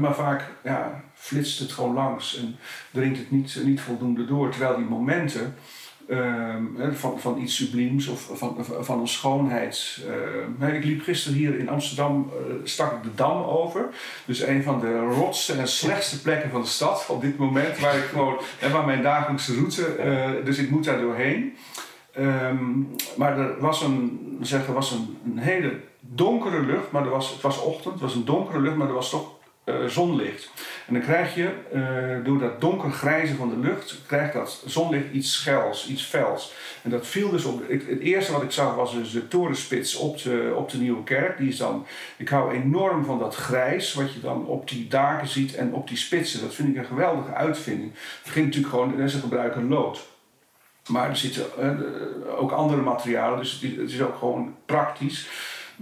[0.00, 2.56] maar vaak ja, flitst het gewoon langs en
[2.90, 4.50] dringt het niet, niet voldoende door.
[4.50, 5.54] Terwijl die momenten
[6.08, 10.04] ehm, van, van iets subliems of van, van een schoonheid.
[10.60, 13.88] ehm, ik liep gisteren hier in Amsterdam, eh, stak ik de Dam over.
[14.24, 17.78] Dus een van de rotste en slechtste plekken van de stad op dit moment.
[17.78, 21.56] Waar ik gewoon, hè, waar mijn dagelijkse route, eh, dus ik moet daar doorheen.
[22.12, 22.80] Ehm,
[23.16, 27.40] maar er was een, zeggen, was een, een hele donkere lucht, maar er was, het
[27.40, 30.50] was ochtend, het was een donkere lucht, maar er was toch eh, zonlicht.
[30.86, 35.32] En dan krijg je, eh, door dat donkergrijze van de lucht, krijgt dat zonlicht iets
[35.32, 36.54] schels, iets fels.
[36.82, 40.22] En dat viel dus op, het eerste wat ik zag was dus de torenspits op
[40.22, 41.38] de, op de Nieuwe Kerk.
[41.38, 45.28] Die is dan, ik hou enorm van dat grijs, wat je dan op die daken
[45.28, 46.40] ziet en op die spitsen.
[46.40, 47.92] Dat vind ik een geweldige uitvinding.
[48.22, 50.10] Het ging natuurlijk gewoon, ze gebruiken lood.
[50.88, 55.28] Maar er zitten eh, ook andere materialen, dus het is, het is ook gewoon praktisch.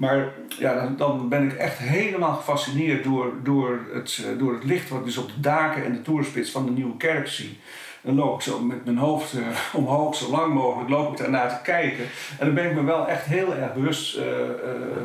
[0.01, 4.65] Maar ja, dan, dan ben ik echt helemaal gefascineerd door, door, het, eh, door het
[4.65, 7.59] licht wat ik dus op de daken en de torenspits van de nieuwe kerk zie.
[8.01, 9.47] Dan loop ik zo met mijn hoofd eh,
[9.81, 12.05] omhoog, zo lang mogelijk, loop ik daarnaar te kijken.
[12.39, 14.25] En dan ben ik me wel echt heel erg bewust eh,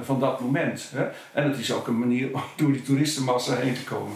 [0.02, 0.92] van dat moment.
[0.96, 1.06] Hè?
[1.34, 4.14] En het is ook een manier om door die toeristenmassa heen te komen.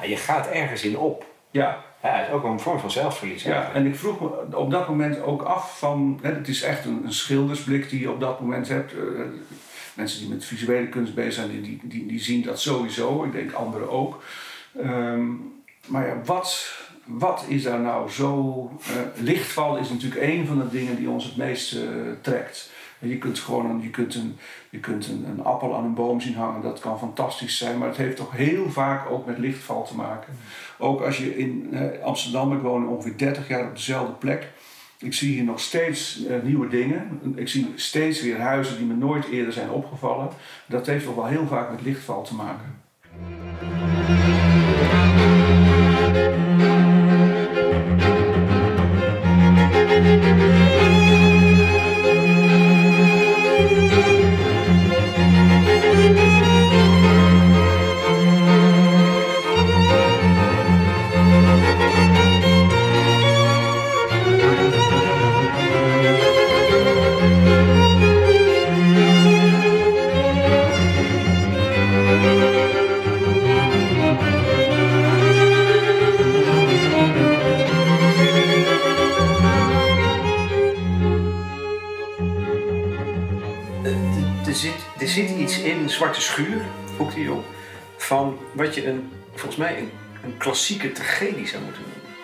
[0.00, 1.26] Ja, je gaat ergens in op.
[1.50, 3.42] Ja, Ja, het is ook een vorm van zelfverlies.
[3.42, 6.84] Ja, en ik vroeg me op dat moment ook af van, hè, het is echt
[6.84, 8.92] een, een schildersblik die je op dat moment hebt.
[9.98, 13.24] Mensen die met visuele kunst bezig zijn, die, die, die, zien dat sowieso.
[13.24, 14.22] Ik denk anderen ook.
[14.80, 15.26] Ehm,
[15.86, 16.72] maar ja, wat,
[17.04, 18.70] wat is daar nou zo...
[18.82, 21.82] eh, lichtval is natuurlijk een van de dingen die ons het meest eh,
[22.20, 22.70] trekt.
[22.98, 24.36] Je kunt gewoon een, je kunt een,
[24.70, 27.88] je kunt een, een appel aan een boom zien hangen, dat kan fantastisch zijn, maar
[27.88, 30.32] het heeft toch heel vaak ook met lichtval te maken.
[30.78, 34.52] Ook als je in eh, Amsterdam, ik woon ongeveer 30 jaar op dezelfde plek,
[35.00, 37.20] Ik zie hier nog steeds eh, nieuwe dingen.
[37.36, 40.28] Ik zie steeds weer huizen die me nooit eerder zijn opgevallen.
[40.66, 42.76] Dat heeft toch wel heel vaak met lichtval te maken.
[85.98, 86.60] Zwarte Schuur,
[86.98, 87.44] ook die op,
[87.96, 89.90] van wat je een, volgens mij een,
[90.24, 92.14] een klassieke tragedie zou moeten noemen.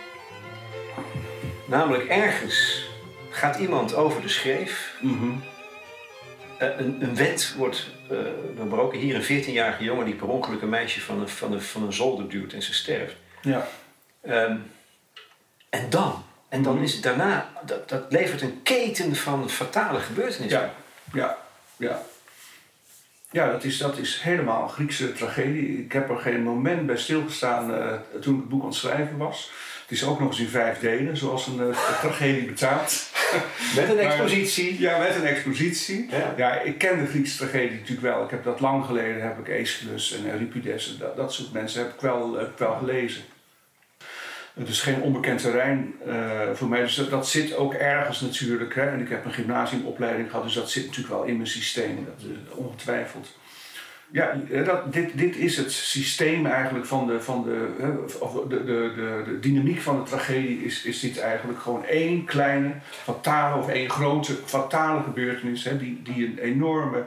[1.67, 2.89] Namelijk ergens
[3.31, 4.97] gaat iemand over de schreef.
[5.01, 5.31] Mhm.
[6.59, 8.19] Eh, een, een, wet wordt uh,
[8.57, 8.99] doorbroken.
[8.99, 11.93] Hier een 14-jarige jongen die per ongeluk een meisje van een, van een, van een
[11.93, 13.17] zolder duwt en ze sterft.
[13.43, 13.69] Ja.
[14.29, 14.71] Um,
[15.71, 16.25] en dan?
[16.49, 16.85] En dan mhm.
[16.85, 20.61] is het daarna, dat, dat levert een keten van fatale gebeurtenissen.
[20.61, 20.75] Ja,
[21.13, 21.39] ja,
[21.77, 22.03] ja.
[23.35, 25.85] Ja, dat is, dat is helemaal een Griekse tragedie.
[25.85, 29.17] Ik heb er geen moment bij stilgestaan uh, toen ik het boek aan het schrijven
[29.17, 29.51] was.
[29.83, 33.11] Het is ook nog eens in vijf delen, zoals een, uh, tragedie betaalt.
[33.77, 34.81] Met een expositie.
[34.81, 36.09] ja, met een expositie.
[36.11, 36.35] Ja.
[36.37, 36.61] ja.
[36.61, 38.25] ik ken de Griekse tragedie natuurlijk wel.
[38.25, 41.83] Ik heb dat lang geleden, heb ik Aeschylus en Euripides en dat, dat soort mensen
[41.83, 43.23] heb ik wel, heb ik wel gelezen.
[44.55, 46.81] Het is geen onbekend terrein uh, voor mij.
[46.81, 48.75] Dus dat, zit ook ergens natuurlijk.
[48.75, 48.91] Hè.
[48.91, 52.05] En ik heb een gymnasiumopleiding gehad, dus dat zit natuurlijk wel in mijn systeem.
[52.05, 53.39] Dat, uh, ongetwijfeld.
[54.11, 57.69] Ja, dat, dit, dit is het systeem eigenlijk van de, van de,
[58.21, 60.65] of de, de, de, de dynamiek van de tragedie.
[60.65, 65.65] Is, is dit eigenlijk gewoon één kleine, fatale of één grote, fatale gebeurtenis.
[65.65, 67.05] Hè, die, die een enorme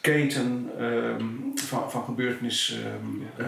[0.00, 2.78] keten um, van, van gebeurtenissen
[3.38, 3.46] uh,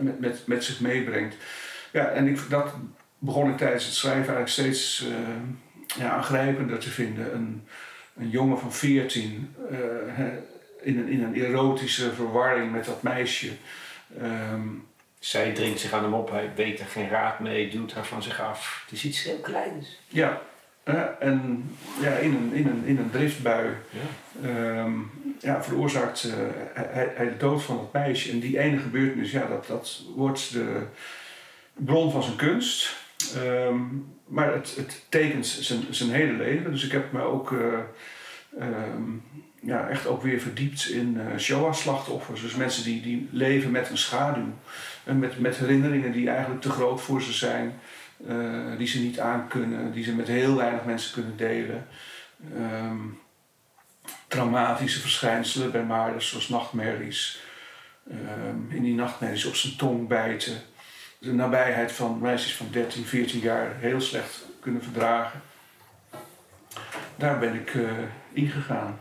[0.00, 1.36] met, met, met zich meebrengt.
[1.94, 2.74] Ja, en ik, dat
[3.18, 5.16] begon ik tijdens het schrijven eigenlijk steeds uh,
[5.98, 7.34] ja, aangrijpender te vinden.
[7.34, 7.68] Een,
[8.16, 9.78] een jongen van 14 uh,
[10.80, 13.50] in, een, in een erotische verwarring met dat meisje.
[14.22, 14.86] Um,
[15.18, 18.22] zij dringt zich aan hem op, hij weet er geen raad mee, duwt haar van
[18.22, 18.82] zich af.
[18.84, 20.00] Het is iets heel kleins.
[20.08, 20.40] Ja,
[21.18, 24.78] en ja, in, een, in, een, in een driftbui ja.
[24.80, 26.22] Um, ja, veroorzaakt
[26.74, 28.30] hij, hij de dood van dat meisje.
[28.30, 30.82] En die ene gebeurtenis, ja, dat, dat wordt de,
[31.74, 32.96] bron van zijn kunst.
[33.34, 33.80] Ehm,
[34.26, 36.70] maar het, het tekent zijn, zijn hele leven.
[36.70, 37.78] Dus ik heb me ook uh,
[38.60, 39.22] um,
[39.60, 42.40] ja, echt ook weer verdiept in uh, Shoah-slachtoffers.
[42.40, 44.52] Dus mensen die, die leven met een schaduw.
[45.04, 47.72] En met, met herinneringen die eigenlijk te groot voor ze zijn.
[48.78, 49.92] Die ze niet aankunnen.
[49.92, 51.86] Die ze met heel weinig mensen kunnen delen.
[52.56, 53.18] Um,
[54.28, 57.40] traumatische verschijnselen bij Maarders, zoals nachtmerries.
[58.68, 60.62] in die nachtmerries op zijn tong bijten
[61.24, 65.42] de nabijheid van meisjes van 13, 14 jaar heel slecht kunnen verdragen.
[67.16, 67.90] Daar ben ik uh,
[68.32, 69.00] ingegaan.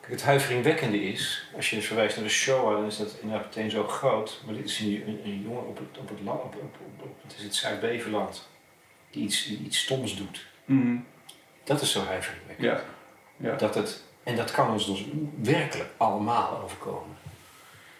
[0.00, 3.86] Het huiveringwekkende is, als je verwijst naar de Shoah, dan is dat inderdaad meteen zo
[3.88, 4.42] groot.
[4.44, 7.36] Maar dit is een, een, jongen op het, op het land, op, op, op, het
[7.36, 8.48] is het Zuid-Beverland,
[9.10, 10.46] die iets, iets stoms doet.
[10.64, 10.96] Mhm.
[11.64, 12.68] Dat is zo huiveringwekkend.
[12.68, 12.84] Ja.
[13.36, 13.56] Ja.
[13.56, 15.04] Dat het, en dat kan ons dus
[15.42, 17.16] werkelijk allemaal overkomen.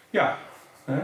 [0.09, 0.37] Ja.
[0.85, 1.01] Hè?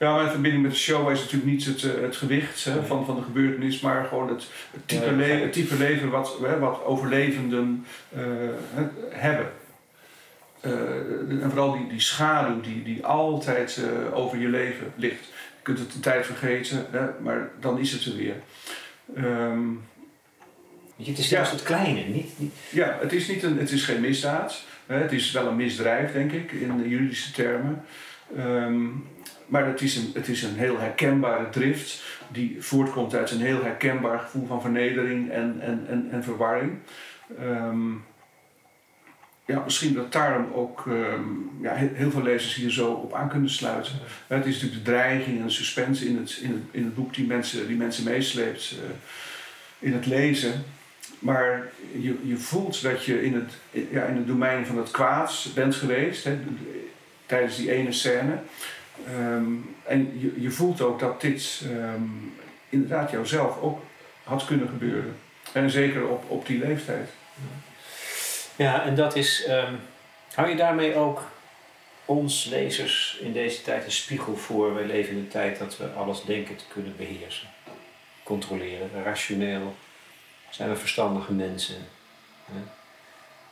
[0.00, 2.82] Ja, maar in verbinding met de show is natuurlijk niet het, eh, het gewicht hè,
[2.82, 6.58] van, van de gebeurtenis, maar gewoon het, het type, le het type leven wat, hè,
[6.58, 7.86] wat overlevenden
[8.16, 8.22] uh,
[9.10, 9.52] hebben.
[10.64, 15.24] Uh, en vooral die, die schaduw die, die altijd uh, over je leven ligt.
[15.26, 18.36] Je kunt het een tijd vergeten, hè, maar dan is het er weer.
[19.16, 19.82] Um,
[20.96, 21.56] het is juist ja.
[21.56, 24.64] het kleine, niet, niet, Ja, het is, niet een, het is geen misdaad.
[24.86, 27.84] Hè, het is wel een misdrijf, denk ik, in juridische termen.
[28.38, 29.08] Um,
[29.50, 33.62] maar het is, een, het is een heel herkenbare drift die voortkomt uit een heel
[33.62, 36.78] herkenbaar gevoel van vernedering en, en, en, en verwarring.
[37.38, 37.92] Ehm,
[39.44, 43.50] ja, misschien dat daarom ook um, ja, heel veel lezers hier zo op aan kunnen
[43.50, 43.92] sluiten.
[44.26, 47.14] Het is natuurlijk de dreiging en de suspense in het, in het, in het boek
[47.14, 48.78] die mensen, die mensen meesleept uh,
[49.78, 50.64] in het lezen.
[51.18, 53.52] Maar je, je voelt dat je in het,
[53.90, 56.38] ja, in het domein van het kwaad bent geweest hè,
[57.26, 58.38] tijdens die ene scène.
[59.06, 59.52] Ehm,
[59.84, 62.34] en je, je voelt ook dat dit um,
[62.68, 63.82] inderdaad jouzelf ook
[64.24, 65.16] had kunnen gebeuren.
[65.52, 67.08] En zeker op, op die leeftijd.
[68.56, 69.46] Ja, en dat is.
[69.48, 69.80] Um,
[70.34, 71.22] hou je daarmee ook
[72.04, 74.74] ons lezers in deze tijd een spiegel voor?
[74.74, 77.48] Wij leven in een tijd dat we alles denken te kunnen beheersen,
[78.22, 79.74] controleren, rationeel
[80.50, 81.76] Zijn we verstandige mensen?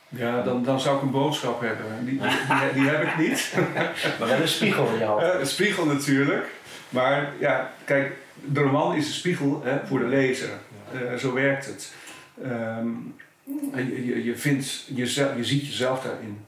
[0.09, 1.87] Ja, dan, dan zou ik een boodschap hebben.
[2.05, 3.53] Die, die, die, heb ik niet.
[4.19, 5.23] maar wel een spiegel in je hand.
[5.23, 6.47] een spiegel natuurlijk.
[6.89, 8.13] Maar ja, kijk,
[8.45, 10.51] de roman is een spiegel hè, voor de lezer.
[10.95, 11.93] Uh, zo werkt het.
[12.45, 13.15] Um,
[13.75, 16.47] je, je, je, vindt jezelf, je ziet jezelf daarin.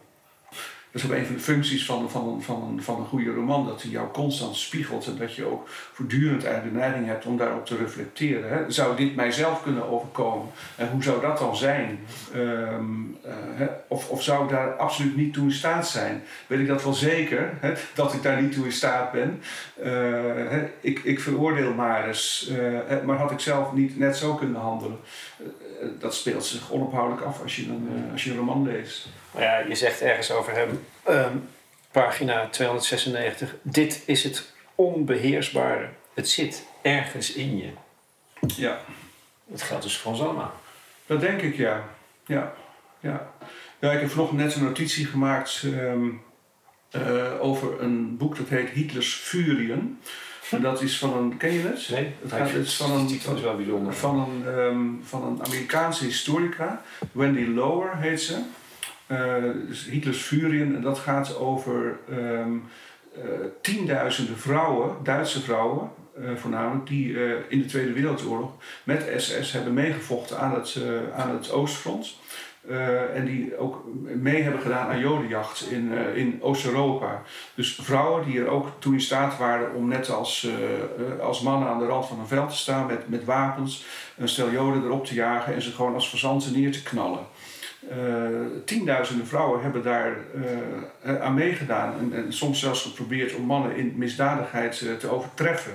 [0.92, 3.82] Dat is ook een van de functies van, van, van, van een goede roman, dat
[3.82, 7.66] hij jou constant spiegelt en dat je ook voortdurend eigenlijk de neiging hebt om daarop
[7.66, 8.50] te reflecteren.
[8.50, 8.70] Hè.
[8.70, 10.48] Zou dit mijzelf kunnen overkomen?
[10.76, 11.98] En hoe zou dat dan zijn?
[12.36, 16.22] Um, uh, of, of zou ik daar absoluut niet toe in staat zijn?
[16.46, 19.42] Weet ik dat wel zeker, hè, dat ik daar niet toe in staat ben?
[19.78, 19.86] Uh,
[20.50, 24.60] hè, ik, ik veroordeel maar eens, uh, maar had ik zelf niet net zo kunnen
[24.60, 24.98] handelen?
[25.98, 29.08] dat speelt zich onophoudelijk af als je een, als je een roman leest.
[29.30, 31.48] Maar ja, je zegt ergens over hem, um,
[31.90, 35.88] pagina 296, dit is het onbeheersbare.
[36.14, 37.70] Het zit ergens in je.
[38.56, 38.80] Ja.
[39.46, 40.54] Dat geldt dus voor ons allemaal.
[41.06, 41.84] Dat denk ik, ja.
[42.26, 42.54] Ja,
[43.00, 43.32] ja.
[43.78, 46.22] ja ik heb vanochtend net een notitie gemaakt um,
[46.96, 50.00] uh, over een boek dat heet Hitlers Furien.
[50.50, 51.88] En dat is van een, ken je het?
[51.90, 53.94] Nee, het gaat is van een, van, is wel bijzonder.
[53.94, 58.42] Van een, um, van een Amerikaanse historica, Wendy Lower heet ze.
[59.12, 59.34] Uh,
[59.68, 62.64] dus Hitlers Furien, en dat gaat over um,
[63.16, 63.24] uh,
[63.60, 67.16] tienduizenden vrouwen, Duitse vrouwen uh, voornamelijk, die
[67.48, 68.52] in de Tweede Wereldoorlog
[68.84, 70.78] met SS hebben meegevochten aan het,
[71.14, 72.18] aan het Oostfront.
[73.14, 77.22] en die ook mee hebben gedaan aan jodenjacht in, in Oost-Europa.
[77.54, 80.48] Dus vrouwen die er ook toe in staat waren om net als,
[81.20, 83.84] als mannen aan de rand van een veld te staan met, met wapens,
[84.16, 87.26] een stel joden erop te jagen en ze gewoon als verzanten neer te knallen.
[87.88, 90.16] Uh, tienduizenden vrouwen hebben daar
[91.04, 95.72] uh, aan meegedaan en, soms zelfs geprobeerd om mannen in misdadigheid uh, te overtreffen.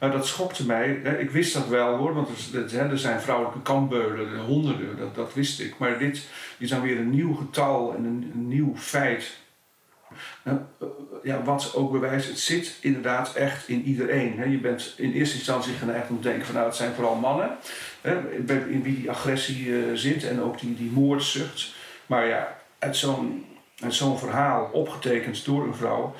[0.00, 0.88] Nou, dat schokte mij.
[1.18, 5.78] Ik wist dat wel hoor, want er, zijn vrouwelijke kampbeulen, honderden, dat, dat, wist ik.
[5.78, 6.28] Maar dit
[6.58, 9.38] is dan weer een nieuw getal en een nieuw feit.
[10.42, 10.58] Nou,
[11.22, 14.50] ja, wat ook bewijst, het zit inderdaad echt in iedereen.
[14.50, 17.56] Je bent in eerste instantie geneigd om te denken van nou het zijn vooral mannen
[18.68, 21.74] in wie die agressie uh, zit en ook die, die moordzucht.
[22.06, 23.46] Maar ja, uit zo'n
[23.88, 26.14] zo'n verhaal, opgetekend door een vrouw,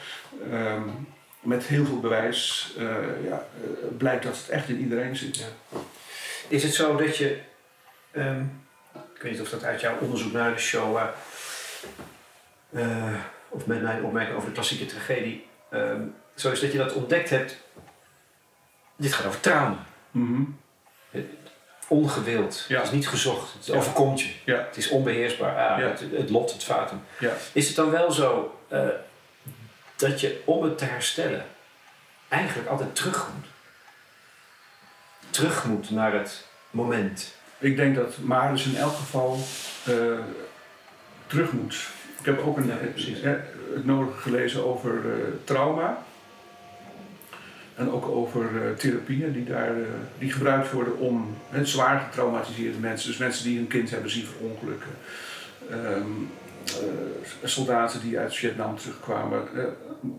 [0.53, 1.07] um,
[1.41, 2.87] met heel veel bewijs, uh,
[3.29, 5.37] ja, uh, blijkt dat het echt in iedereen zit.
[5.37, 5.79] Ja.
[6.49, 7.39] Is het zo dat je,
[8.13, 8.63] um,
[9.15, 10.99] ik weet niet of dat uit jouw onderzoek naar de show,
[13.55, 17.31] of met mijn opmerking over de klassieke tragedie, um, zo is dat je dat ontdekt
[17.31, 17.57] hebt,
[18.97, 19.87] dit gaat over trauma.
[20.11, 20.59] Mm -hmm
[21.89, 22.65] ongewild.
[22.69, 23.53] Het is niet gezocht.
[23.53, 24.33] Het overkomt je.
[24.45, 24.57] Ja.
[24.57, 25.69] Het is onbeheersbaar.
[25.69, 27.01] Ah, het, het, lot, het fatum.
[27.19, 27.33] Ja.
[27.53, 28.89] Is het dan wel zo uh,
[29.97, 31.47] dat je om het te herstellen
[32.29, 33.47] eigenlijk altijd terug moet?
[35.31, 37.35] Terug moet naar het moment.
[37.59, 39.39] Ik denk dat Marius in elk geval
[39.89, 40.19] uh,
[41.27, 41.89] terug moet.
[42.25, 42.67] Ik heb ook een,
[43.23, 43.41] ja,
[43.75, 45.13] het nodige gelezen over uh,
[45.45, 46.05] trauma.
[47.75, 49.87] En ook over uh, therapieën die, daar, uh,
[50.19, 54.25] die gebruikt worden om uh, zwaar getraumatiseerde mensen, dus mensen die hun kind hebben zien
[54.25, 54.91] verongelukken,
[55.73, 56.31] um,
[57.45, 59.43] soldaten die uit Vietnam terugkwamen,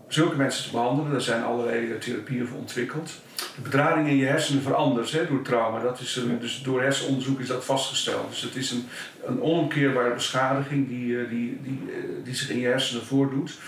[0.08, 1.10] zulke mensen te behandelen.
[1.10, 3.10] Daar zijn allerlei therapieën voor ontwikkeld.
[3.36, 5.80] De bedrading in je hersenen verandert hè, door trauma.
[5.80, 8.30] Dat is een, dus door hersenonderzoek is dat vastgesteld.
[8.30, 8.86] Dus het is een,
[9.26, 11.80] een onomkeerbare beschadiging die, die, die,
[12.24, 13.58] die zich in je hersenen voordoet.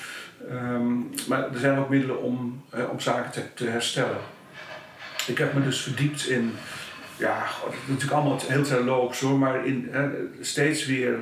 [0.51, 4.19] Um, maar er zijn ook middelen om, uh, om zaken te, te, herstellen.
[5.27, 6.55] Ik heb me dus verdiept in,
[7.17, 7.47] ja,
[7.87, 10.05] natuurlijk allemaal heel terloops hoor, maar in, uh,
[10.41, 11.19] steeds weer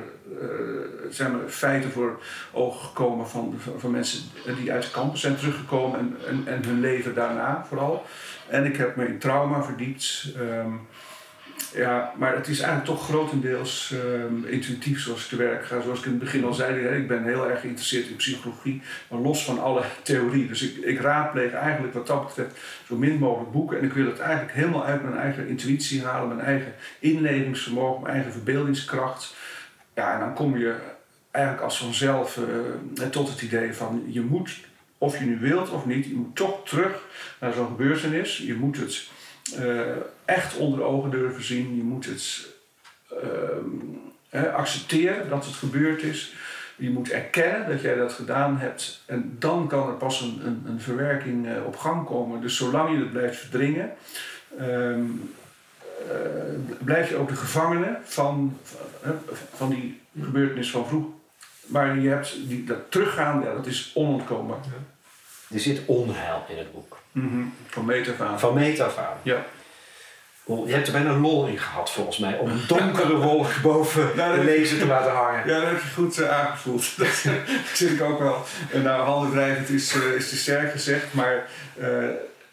[1.09, 4.21] zijn er feiten voor ogen gekomen van, van, mensen
[4.59, 8.05] die uit campus zijn teruggekomen en, en, en, hun leven daarna vooral.
[8.47, 10.33] En ik heb me in trauma verdiept.
[10.37, 10.87] Um,
[11.73, 15.81] ja, maar het is eigenlijk toch grotendeels uh, intuïtief zoals ik te werk ga.
[15.81, 19.19] Zoals ik in het begin al zei, ik ben heel erg geïnteresseerd in psychologie, maar
[19.19, 20.47] los van alle theorie.
[20.47, 23.77] Dus ik, ik raadpleeg eigenlijk wat dat betreft zo min mogelijk boeken.
[23.77, 28.13] En ik wil het eigenlijk helemaal uit mijn eigen intuïtie halen, mijn eigen inlevingsvermogen, mijn
[28.13, 29.35] eigen verbeeldingskracht.
[29.97, 30.75] Ja, en dan kom je
[31.31, 34.59] eigenlijk als vanzelf uh, tot het idee van je moet,
[34.97, 37.01] of je nu wilt of niet, je moet toch terug
[37.39, 38.37] naar zo'n gebeurtenis.
[38.37, 39.09] Je moet het
[39.59, 39.81] uh,
[40.25, 41.75] echt onder ogen durven zien.
[41.75, 42.47] Je moet het
[44.31, 46.35] uh, accepteren dat het gebeurd is.
[46.75, 49.03] Je moet erkennen dat jij dat gedaan hebt.
[49.05, 52.41] En dan kan er pas een, een, een verwerking op gang komen.
[52.41, 53.93] Dus zolang je het blijft verdringen,
[54.57, 55.05] ehm,
[56.79, 58.59] blijf je ook de gevangene van,
[59.01, 59.19] van,
[59.53, 61.05] van die gebeurtenis van vroeg.
[61.67, 64.57] Maar je hebt die, dat teruggaan, ja, dat is onontkoombaar.
[65.53, 66.97] Er zit onheil in het boek.
[67.11, 67.53] Mm -hmm.
[67.67, 68.39] Van metafaan.
[68.39, 69.17] Van metafaan.
[69.21, 69.45] Ja.
[70.65, 74.41] Je hebt er bijna lol in gehad volgens mij, om een donkere wolk boven de
[74.43, 75.47] lezer te laten hangen.
[75.47, 76.97] Ja, dat heb je goed uh, aangevoeld.
[76.97, 77.23] dat
[77.73, 78.43] zit ik ook wel.
[78.75, 81.49] Uh, nou, handdreigend is, uh, is te sterk gezegd, maar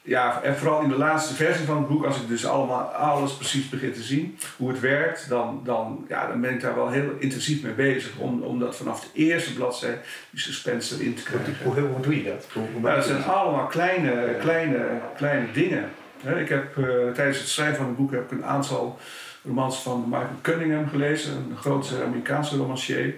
[0.06, 3.36] ja, en vooral in de laatste versie van het boek, als ik dus allemaal alles
[3.36, 6.90] precies begin te zien, hoe het werkt, dan, dan, ja, dan ben ik daar wel
[6.90, 8.16] heel intensief mee bezig.
[8.16, 9.98] Om, om dat vanaf de eerste bladzijde
[10.30, 11.54] die suspense erin te krijgen.
[11.62, 12.46] Hoe, hoe, hoe doe je dat?
[12.52, 15.90] Hoe, nou, dat zijn allemaal kleine, kleine, kleine dingen.
[16.36, 18.98] Ik heb uh, tijdens het schrijven van het boek heb ik een aantal
[19.44, 23.14] romans van Michael Cunningham gelezen, een grote Amerikaanse romancier.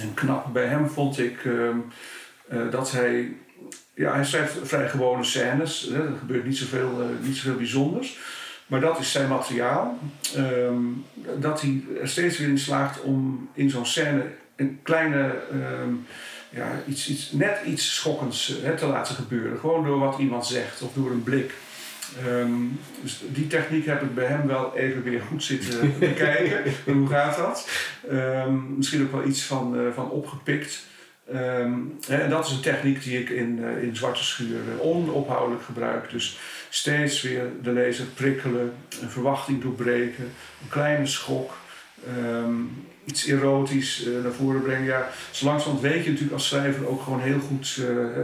[0.00, 1.68] En knap bij hem vond ik uh,
[2.52, 3.32] uh, dat hij
[3.94, 5.88] ja, hij schrijft vrij gewone scènes.
[5.92, 6.06] Hè.
[6.06, 8.18] Er gebeurt niet zoveel, uh, niet zoveel bijzonders.
[8.66, 9.98] Maar dat is zijn materiaal.
[10.36, 11.04] Um,
[11.38, 15.34] dat hij er steeds weer in slaagt om in zo'n scène een kleine,
[15.82, 16.06] um,
[16.50, 19.58] ja, iets, iets, net iets schokkends hè, te laten gebeuren.
[19.58, 21.54] Gewoon door wat iemand zegt of door een blik.
[22.26, 26.62] Um, dus die techniek heb ik bij hem wel even weer goed zitten bekijken.
[26.84, 27.68] hoe gaat dat?
[28.76, 30.84] misschien ook wel iets van, uh, van opgepikt.
[31.34, 35.64] Um, en dat is een techniek die ik in, uh, in Zwarte Schuur uh, onophoudelijk
[35.64, 36.10] gebruik.
[36.10, 38.72] Dus steeds weer de lezer prikkelen,
[39.02, 40.24] een verwachting doorbreken,
[40.62, 41.56] een kleine schok,
[42.18, 44.84] um, iets erotisch uh, naar voren brengen.
[44.84, 47.80] Ja, zo langzamerhand weet je natuurlijk als schrijver ook gewoon heel goed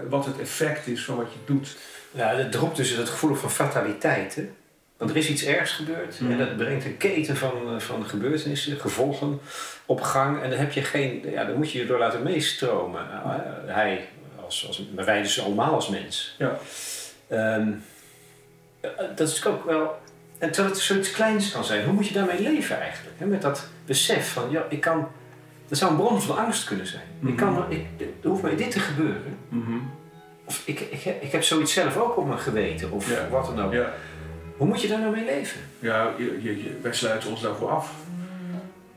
[0.08, 1.76] wat het effect is van wat je doet.
[2.10, 4.34] Ja, het roept dus het gevoel van fataliteit.
[4.34, 4.48] Hè?
[4.96, 9.40] Want er is iets ergs gebeurd en dat brengt een keten van, van gebeurtenissen, gevolgen
[9.86, 10.42] op gang.
[10.42, 13.06] En dan heb je geen, ja, dan moet je je door laten meestromen.
[13.08, 14.08] Nou, hij,
[14.44, 16.36] als, als, maar wij dus allemaal als mens.
[16.38, 16.58] Ja.
[17.56, 17.82] Um,
[19.16, 19.98] dat is ook wel.
[20.38, 23.18] En terwijl het zoiets kleins kan zijn, hoe moet je daarmee leven eigenlijk?
[23.18, 25.08] He, met dat besef van, ja, ik kan.
[25.68, 27.02] Dat zou een bron van angst kunnen zijn.
[27.18, 27.28] Mm -hmm.
[27.28, 27.86] Ik kan, ik,
[28.22, 29.38] er hoeft mij dit te gebeuren.
[29.48, 29.90] Mm -hmm.
[30.44, 33.28] Of ik, ik, ik heb zoiets zelf ook op mijn geweten, of ja.
[33.28, 33.72] wat dan ook.
[33.72, 33.92] Ja.
[34.56, 35.60] Hoe moet je daar nou mee leven?
[35.78, 37.94] Ja, je, je, wij sluiten ons daarvoor af.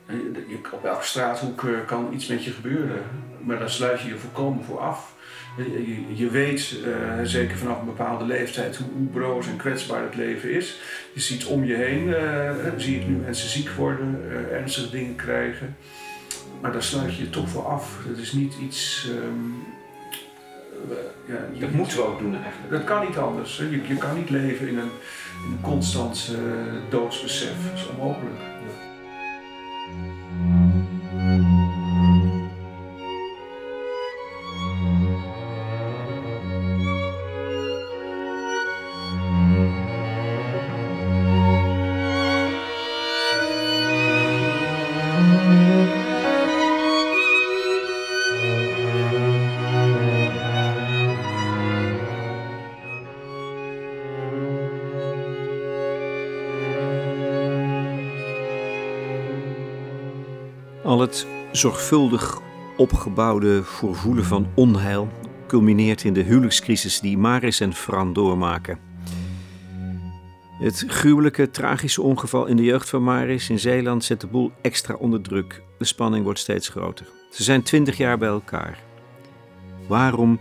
[0.06, 3.02] Je, op elke straathoek kan iets met je gebeuren,
[3.44, 5.14] maar daar sluit je je volkomen voor af.
[5.56, 10.14] Je, je weet, uh, zeker vanaf een bepaalde leeftijd, hoe, hoe broos en kwetsbaar het
[10.14, 10.80] leven is.
[11.12, 15.16] Je ziet om je heen, uh, zie je nu mensen ziek worden, uh, ernstige dingen
[15.16, 15.76] krijgen.
[16.60, 17.98] Maar daar sluit je je toch voor af.
[18.08, 19.08] Dat is niet iets.
[19.10, 19.64] Um,
[21.24, 22.70] ja, dat moeten we ook doen eigenlijk.
[22.70, 23.58] Dat kan niet anders.
[23.58, 23.64] Hè.
[23.64, 24.90] Je, je kan niet leven in een,
[25.44, 26.36] in een constant
[26.88, 27.54] doodsbesef.
[27.68, 28.38] Dat is onmogelijk.
[61.60, 62.40] Zorgvuldig
[62.76, 65.08] opgebouwde voorvoelen van onheil
[65.46, 68.78] culmineert in de huwelijkscrisis die Maris en Fran doormaken.
[70.58, 74.94] Het gruwelijke, tragische ongeval in de jeugd van Maris in Zeeland zet de boel extra
[74.94, 75.62] onder druk.
[75.78, 77.06] De spanning wordt steeds groter.
[77.30, 78.78] Ze zijn twintig jaar bij elkaar.
[79.86, 80.40] Waarom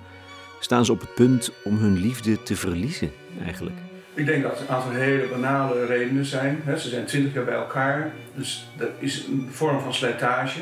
[0.60, 3.12] staan ze op het punt om hun liefde te verliezen
[3.44, 3.78] eigenlijk?
[4.14, 6.64] Ik denk dat er een aantal hele banale redenen zijn.
[6.78, 10.60] Ze zijn twintig jaar bij elkaar, dus dat is een vorm van slijtage.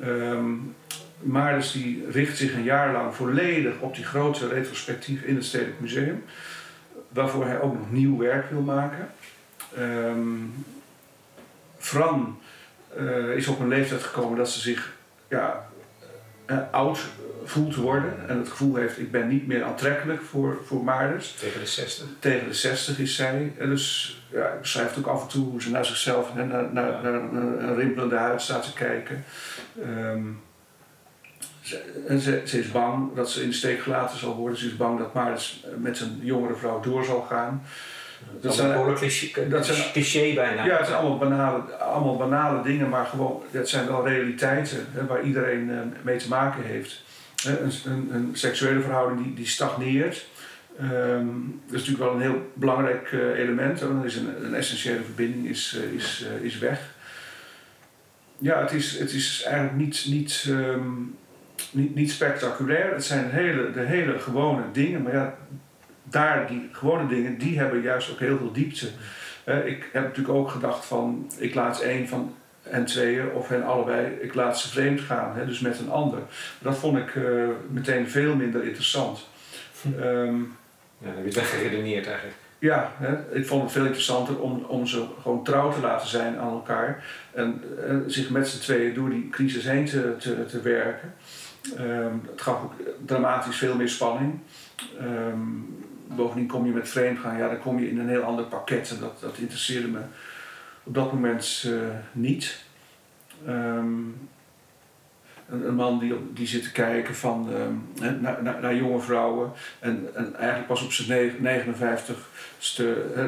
[0.00, 0.74] Um,
[1.18, 5.80] Maris die richt zich een jaar lang volledig op die grote retrospectief in het Stedelijk
[5.80, 6.24] Museum,
[7.08, 9.08] waarvoor hij ook nog nieuw werk wil maken.
[9.78, 10.64] Um,
[11.78, 12.38] Fran
[12.98, 14.92] uh, is op een leeftijd gekomen dat ze zich
[15.28, 15.68] ja,
[16.52, 16.98] uh, oud
[17.44, 21.34] voelt worden en het gevoel heeft, ik ben niet meer aantrekkelijk voor, voor Maris.
[21.38, 22.06] Tegen de 60.
[22.18, 23.52] Tegen de 60 is zij.
[23.58, 27.04] En dus ja, beschrijft ook af en toe hoe ze naar zichzelf en naar, naar,
[27.04, 29.24] een rimpelende huid staat te kijken.
[29.86, 30.40] Um,
[31.60, 34.58] ze, en ze, ze, is bang dat ze in de steek gelaten zal worden.
[34.58, 37.62] Ze is bang dat Maris met zijn jongere vrouw door zal gaan.
[38.40, 40.64] Dat, zijn een cliché, dat zijn, cliché bijna.
[40.64, 45.06] Ja, het zijn allemaal banale, allemaal banale dingen, maar gewoon, het zijn wel realiteiten hè,
[45.06, 47.02] waar iedereen uh, mee te maken heeft.
[47.44, 50.26] Een, een, een, seksuele verhouding die, die stagneert.
[50.80, 53.78] Um, dat is natuurlijk wel een heel belangrijk uh, element.
[53.78, 56.80] Dan is een, een essentiële verbinding is, uh, is, uh, is weg.
[58.38, 61.16] Ja, het is, het is eigenlijk niet, niet, um,
[61.70, 62.92] niet, niet spectaculair.
[62.92, 65.02] Het zijn hele, de hele gewone dingen.
[65.02, 65.34] Maar ja,
[66.12, 68.88] daar, die gewone dingen, die hebben juist ook heel veel diepte.
[69.64, 74.06] ik heb natuurlijk ook gedacht van, ik laat een van en tweeën of hen allebei,
[74.20, 76.18] ik laat ze vreemd gaan, hè, dus met een ander.
[76.58, 79.26] Dat vond ik uh, meteen veel minder interessant.
[80.00, 80.56] Um,
[80.98, 82.36] ja, dan heb je het weggeredeneerd eigenlijk.
[82.58, 86.38] ja, hè, ik vond het veel interessanter om, om ze gewoon trouw te laten zijn
[86.38, 87.04] aan elkaar.
[87.32, 91.14] En eh, zich met z'n tweeën door die crisis heen te, te, te werken.
[91.76, 92.72] Ehm, het gaf ook
[93.06, 94.38] dramatisch veel meer spanning.
[94.98, 95.38] Ehm,
[96.16, 98.90] bovendien kom je met vreemdgaan, ja, dan kom je in een heel ander pakket.
[98.90, 100.00] En dat, dat interesseerde me
[100.82, 101.80] op dat moment uh,
[102.12, 102.64] niet.
[103.48, 104.28] Um,
[105.48, 107.48] een, een, man die, die zit te kijken van,
[108.00, 112.14] naar, naar, naar, jonge vrouwen en, en eigenlijk pas op zijn 59ste
[112.78, 113.24] uh,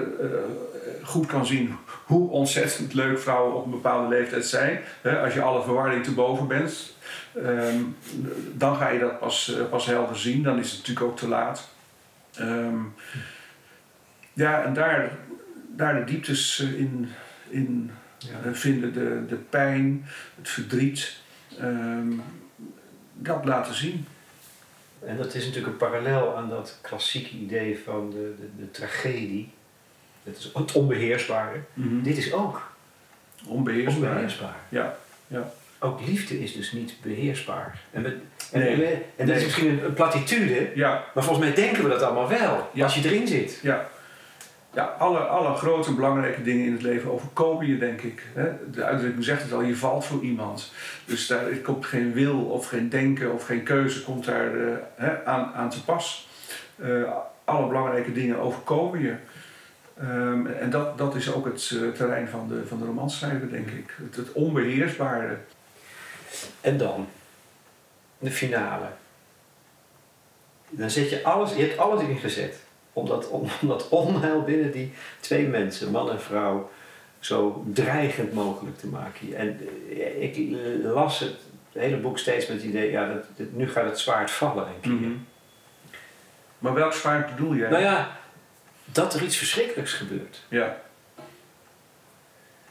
[1.03, 4.81] goed kan zien hoe ontzettend leuk vrouwen op een bepaalde leeftijd zijn.
[5.23, 6.95] als je alle verwarring te boven bent,
[7.37, 7.97] um,
[8.53, 10.43] dan ga je dat pas, pas helder zien.
[10.43, 11.69] Dan is het natuurlijk ook te laat.
[12.41, 12.95] Um,
[14.33, 15.11] ja, en daar,
[15.77, 17.09] daar de dieptes in,
[17.49, 18.55] in ja.
[18.55, 20.05] vinden, de, de pijn,
[20.37, 21.17] het verdriet,
[21.61, 22.23] um,
[23.13, 24.07] dat laten zien.
[25.07, 29.53] En dat is natuurlijk een parallel aan dat klassieke idee van de, de, de tragedie.
[30.23, 31.61] Het, is het onbeheersbare.
[31.75, 32.03] Mm -hmm.
[32.03, 32.73] Dit is ook
[33.47, 34.11] onbeheersbaar.
[34.11, 34.57] onbeheersbaar.
[34.69, 35.53] Ja, ja.
[35.85, 37.79] Ook liefde is dus niet beheersbaar.
[37.91, 38.17] En, we,
[38.53, 38.69] en, nee.
[38.69, 41.05] en, we, en dat is misschien een, een platitude, ja.
[41.15, 42.85] maar volgens mij denken we dat allemaal wel, ja.
[42.85, 43.59] als je erin zit.
[43.63, 43.89] Ja,
[44.75, 48.23] ja alle, alle grote belangrijke dingen in het leven overkomen je, denk ik.
[48.71, 50.73] De uitdrukking zegt het al, je valt voor iemand.
[51.05, 54.73] Dus daar komt geen wil of geen denken of geen keuze komt daar uh,
[55.25, 56.29] aan, aan te pas.
[56.77, 57.11] Uh,
[57.45, 59.15] alle belangrijke dingen overkomen je.
[60.03, 63.69] Um, en dat, dat is ook het uh, terrein van de, van de romanschrijver, denk
[63.69, 63.95] ik.
[64.03, 65.37] Het, het onbeheersbare.
[66.61, 67.09] En dan,
[68.19, 68.87] de finale.
[70.69, 72.57] Dan zet je alles, je hebt alles erin gezet.
[72.93, 76.71] Om dat, om, om dat onheil binnen die twee mensen, man en vrouw,
[77.19, 79.35] zo dreigend mogelijk te maken.
[79.35, 79.69] En
[80.23, 81.37] ik las het,
[81.73, 84.67] het hele boek steeds met het idee, ja, dat, dat, nu gaat het zwaard vallen
[84.67, 84.93] een keer.
[84.93, 85.27] Mm -hmm.
[86.59, 87.71] Maar welk zwaard bedoel jij?
[87.71, 88.17] Nou ja,
[88.85, 90.43] dat er iets verschrikkelijks gebeurt.
[90.49, 90.83] Ja.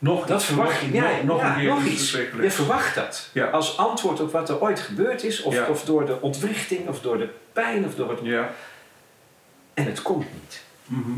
[0.04, 0.91] Nog dat verwacht je.
[0.91, 2.12] Ja, nog, ja, een nog iets iets.
[2.41, 3.30] Je verwacht dat.
[3.32, 3.45] Ja.
[3.45, 7.18] Als antwoord op wat er ooit gebeurd is, of, of door de ontwrichting, of door
[7.18, 8.20] de pijn, of door het.
[8.22, 8.51] Ja.
[9.74, 10.62] En het komt niet.
[10.86, 11.12] Mhm.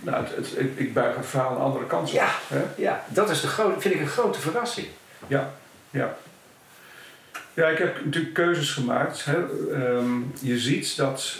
[0.00, 2.14] Nou, het, het, ik, ik buig het verhaal aan de andere kant op.
[2.14, 2.28] Ja.
[2.48, 2.62] Hè?
[2.76, 4.86] Ja, dat is de grote, vind ik een grote verrassing.
[5.26, 5.52] Ja,
[5.90, 6.16] ja.
[7.56, 9.24] Ja, ik heb natuurlijk keuzes gemaakt.
[9.24, 9.36] Hè.
[9.72, 11.36] Ehm, je ziet dat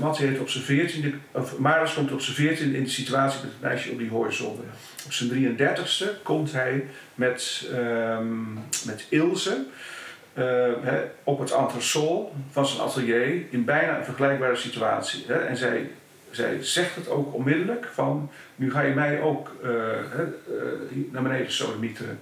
[0.00, 3.50] uh, heeft op zijn veertiende, of Marius komt op zijn veertiende in de situatie met
[3.52, 4.60] het meisje op die horizon.
[5.04, 6.84] Op zijn 33ste komt hij
[7.14, 8.52] met, ehm,
[8.84, 9.64] met Ilse
[10.34, 10.44] uh,
[10.80, 15.24] hè, op het entresol van zijn atelier in bijna een vergelijkbare situatie.
[15.26, 15.38] Hè.
[15.38, 15.90] En zij,
[16.30, 19.70] zij zegt het ook onmiddellijk van nu ga je mij ook uh,
[21.10, 22.20] naar beneden sodemieteren.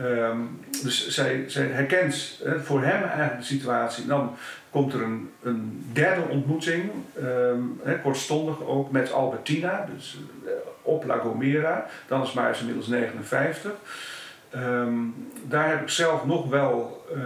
[0.00, 4.06] Um, dus zij, zij herkent hè, voor hem eigenlijk de situatie.
[4.06, 4.36] Dan
[4.70, 6.90] komt er een, een derde ontmoeting,
[7.22, 10.50] um, hè, kortstondig ook met Albertina, dus uh,
[10.82, 11.86] op La Gomera.
[12.06, 13.70] Dan is Marius inmiddels 59.
[14.54, 17.22] Um, daar heb ik zelf nog wel uh,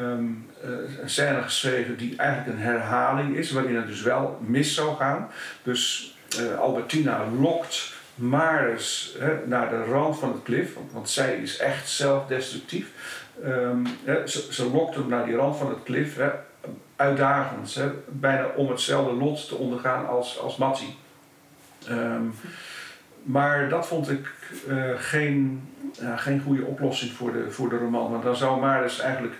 [1.01, 5.29] een scène geschreven die eigenlijk een herhaling is, waarin het dus wel mis zou gaan.
[5.63, 11.59] Dus uh, Albertina lokt Maris hè, naar de rand van het klif, want, zij is
[11.59, 12.91] echt zelfdestructief.
[13.45, 16.31] Um, hè, ze, ze lokt hem naar die rand van het klif, hè,
[16.97, 20.97] uitdagend, hè, bijna om hetzelfde lot te ondergaan als, als Mattie.
[21.91, 22.35] Um,
[23.23, 24.29] maar dat vond ik
[24.69, 25.69] uh, geen,
[26.17, 29.35] geen goede oplossing voor de, voor de roman, want dan zou Maris eigenlijk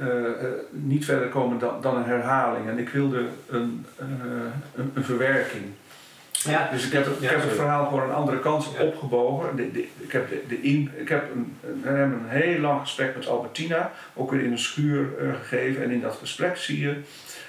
[0.00, 0.08] uh,
[0.70, 2.68] niet verder komen dan, dan een herhaling.
[2.68, 5.64] En ik wilde een, een, een verwerking.
[6.44, 8.84] Ja, dus ik heb, het, ik heb het verhaal gewoon een andere kant ja.
[8.84, 9.56] opgebogen.
[9.56, 13.16] De, de, ik heb, de, de in, ik heb een, een, een, heel lang gesprek
[13.16, 15.82] met Albertina, ook weer in een schuur uh, gegeven.
[15.82, 17.00] En in dat gesprek zie je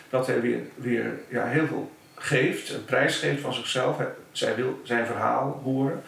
[0.09, 3.97] dat hij weer, weer ja, heel veel geeft, een prijs geeft van zichzelf.
[3.97, 6.01] Hij, zij wil zijn verhaal horen.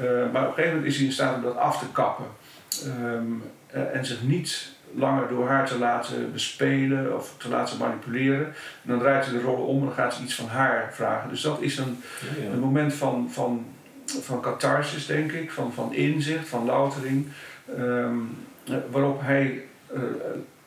[0.00, 2.26] Uh, maar op een gegeven moment is hij in staat om dat af te kappen.
[2.86, 3.42] Um,
[3.74, 8.46] uh, en zich niet langer door haar te laten bespelen of te laten manipuleren.
[8.46, 11.28] En dan draait hij de rollen om en dan gaat hij iets van haar vragen.
[11.28, 12.00] Dus dat is een,
[12.36, 12.50] ja, ja.
[12.50, 13.66] een moment van, van,
[14.04, 17.26] van catharsis, denk ik, van, van inzicht, van loutering,
[17.78, 18.36] um,
[18.90, 19.62] waarop hij
[19.94, 20.02] uh,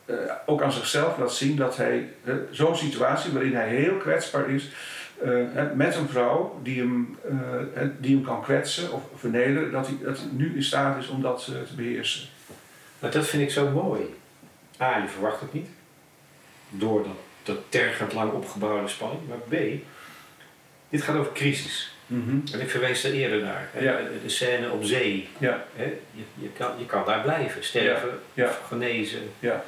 [0.06, 0.16] uh,
[0.46, 4.70] ook aan zichzelf laat zien dat hij uh, zo'n situatie waarin hij heel kwetsbaar is,
[5.74, 7.16] met een vrouw die hem,
[8.00, 11.22] die hem kan kwetsen of vernederen, dat hij, dat hij nu in staat is om
[11.22, 12.28] dat te beheersen.
[12.98, 14.14] Maar dat vind ik zo mooi.
[14.80, 15.68] A, je verwacht het niet.
[16.68, 19.20] Door dat, dat tergend lang opgebouwde spanning.
[19.28, 19.54] Maar B,
[20.88, 21.96] dit gaat over crisis.
[22.06, 22.42] Mm -hmm.
[22.52, 23.68] En ik verwees er eerder naar.
[23.80, 23.98] Ja.
[24.22, 25.28] De scène op zee.
[25.38, 25.64] Ja.
[25.76, 25.98] Je,
[26.34, 28.44] je, kan, je kan daar blijven, sterven, Ja.
[28.44, 29.20] Of genezen.
[29.38, 29.64] Ja.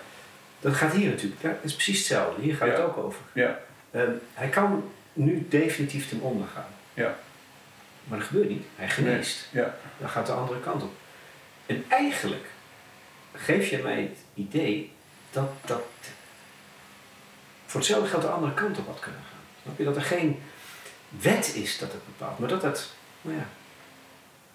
[0.61, 1.43] Dat gaat hier natuurlijk.
[1.43, 2.43] Ja, het is precies hetzelfde.
[2.43, 3.21] Hier gaat het ook over.
[3.33, 3.61] Ja.
[3.95, 6.69] Um, hij kan nu definitief ten onder gaan.
[6.95, 7.19] Ja.
[8.05, 8.65] Maar dat gebeurt niet.
[8.77, 9.49] Hij geneest.
[9.53, 9.75] Ja.
[9.99, 10.93] Dan gaat de andere kant op.
[11.67, 12.45] En eigenlijk
[13.33, 14.93] geef je mij het idee
[15.31, 15.83] dat dat
[17.67, 19.41] voor hetzelfde geld de andere kant op had kunnen gaan.
[19.63, 19.85] Snap je?
[19.85, 20.39] Dat er geen
[21.09, 22.89] wet is dat het bepaalt, maar dat het,
[23.21, 23.47] nou ja,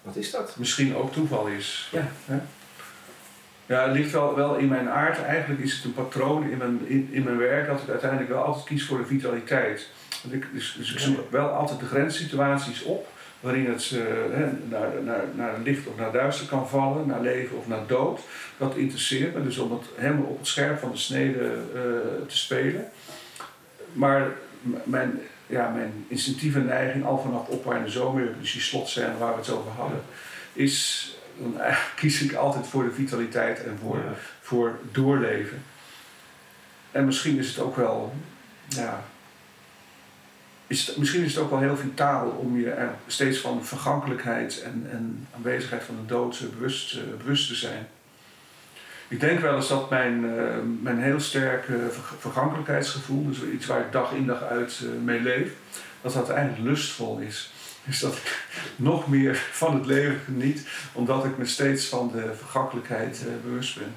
[0.02, 0.56] wat is dat?
[0.56, 1.88] Misschien ook toeval is.
[1.92, 2.10] Ja.
[3.66, 5.22] Ja, het ligt wel, wel in mijn aard.
[5.22, 8.42] Eigenlijk is het een patroon in mijn, in, in mijn werk dat ik uiteindelijk wel
[8.42, 9.88] altijd kies voor de vitaliteit.
[10.52, 13.08] Dus, dus ik zoek wel altijd de grenssituaties op
[13.46, 14.02] waarin het uh,
[14.68, 18.20] naar, naar, naar licht of naar duister kan vallen, naar leven of naar dood.
[18.56, 21.80] Dat interesseert me, dus om het helemaal op het scherp van de snede uh,
[22.26, 22.90] te spelen.
[23.92, 24.30] Maar
[24.84, 29.32] mijn, ja, mijn instinctieve neiging, al vanaf Opwaar in de Zomer, dus die slotscène waar
[29.32, 30.02] we het over hadden,
[30.52, 31.60] is, dan
[31.96, 34.14] kies ik altijd voor de vitaliteit en voor, ja.
[34.40, 35.62] voor doorleven.
[36.92, 38.14] En misschien is het ook wel,
[38.68, 39.04] ja,
[40.66, 44.88] is misschien is het ook wel heel vitaal om je er steeds van vergankelijkheid en,
[44.90, 47.88] en aanwezigheid van de dood bewust, uh, bewust te zijn.
[49.08, 53.92] Ik denk wel eens dat mijn, uh, mijn heel sterke vergankelijkheidsgevoel, dus iets waar ik
[53.92, 55.52] dag in dag uit mee leef,
[56.00, 57.52] dat dat eigenlijk lustvol is.
[57.84, 58.46] Dus dat ik
[58.76, 63.94] nog meer van het leven geniet, omdat ik me steeds van de vergankelijkheid bewust ben.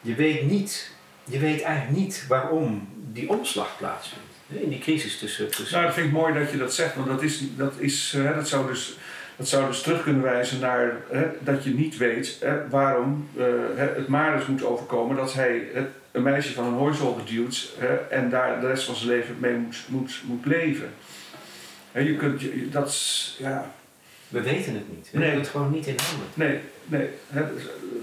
[0.00, 0.90] Je weet niet,
[1.24, 4.23] je weet eigenlijk niet waarom die omslag plaatsvindt.
[4.48, 5.72] In die crisis tussen, tussen...
[5.72, 8.34] Nou, dat vind ik mooi dat je dat zegt, want dat, is, dat, is, uh,
[8.34, 8.98] dat, zou, dus,
[9.36, 13.28] dat zou dus terug kunnen wijzen naar uh, dat je niet weet uh, waarom
[13.74, 15.68] het Marius moet overkomen dat hij
[16.12, 17.72] een meisje van een hooizol geduwd
[18.10, 20.88] en daar de rest van zijn leven mee moet, moet, moet leven.
[21.92, 23.72] je kunt, je, dat is, ja...
[24.28, 25.08] We weten het niet.
[25.10, 25.26] We nee.
[25.26, 26.28] hebben het gewoon niet in handen.
[26.34, 27.08] Nee, nee.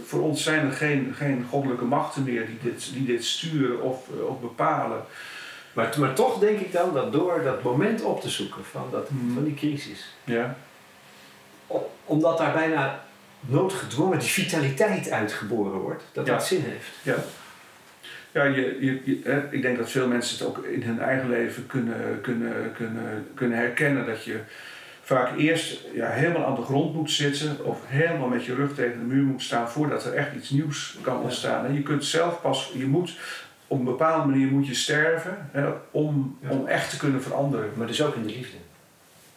[0.05, 4.07] voor ons zijn er geen, geen goddelijke machten meer die dit, die dit sturen of,
[4.27, 5.03] of bepalen.
[5.73, 9.07] Maar, maar toch denk ik dan dat door dat moment op te zoeken van, dat,
[9.07, 9.33] hmm.
[9.33, 10.55] van die crisis, ja.
[12.05, 13.03] omdat daar bijna
[13.39, 16.33] noodgedwongen die vitaliteit uitgeboren wordt, dat ja.
[16.33, 16.87] dat zin heeft.
[17.01, 17.15] Ja,
[18.31, 21.67] ja je, je, je, ik denk dat veel mensen het ook in hun eigen leven
[21.67, 24.05] kunnen, kunnen, kunnen, kunnen herkennen.
[24.05, 24.39] Dat je
[25.01, 28.99] vaak eerst ja, helemaal aan de grond moet zitten of helemaal met je rug tegen
[28.99, 31.65] de muur moet staan voordat er echt iets nieuws kan ontstaan.
[31.65, 33.17] En je kunt zelf pas, je moet
[33.71, 36.49] op een bepaalde manier moet je sterven hè, om, ja.
[36.49, 37.69] om echt te kunnen veranderen.
[37.75, 38.57] Maar dus ook in de liefde.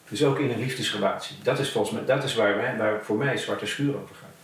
[0.08, 1.36] Dus ook in een liefdesrelatie.
[1.42, 4.34] Dat is volgens mij, dat is waar, wij, waar voor mij Zwarte Schuur over gaat.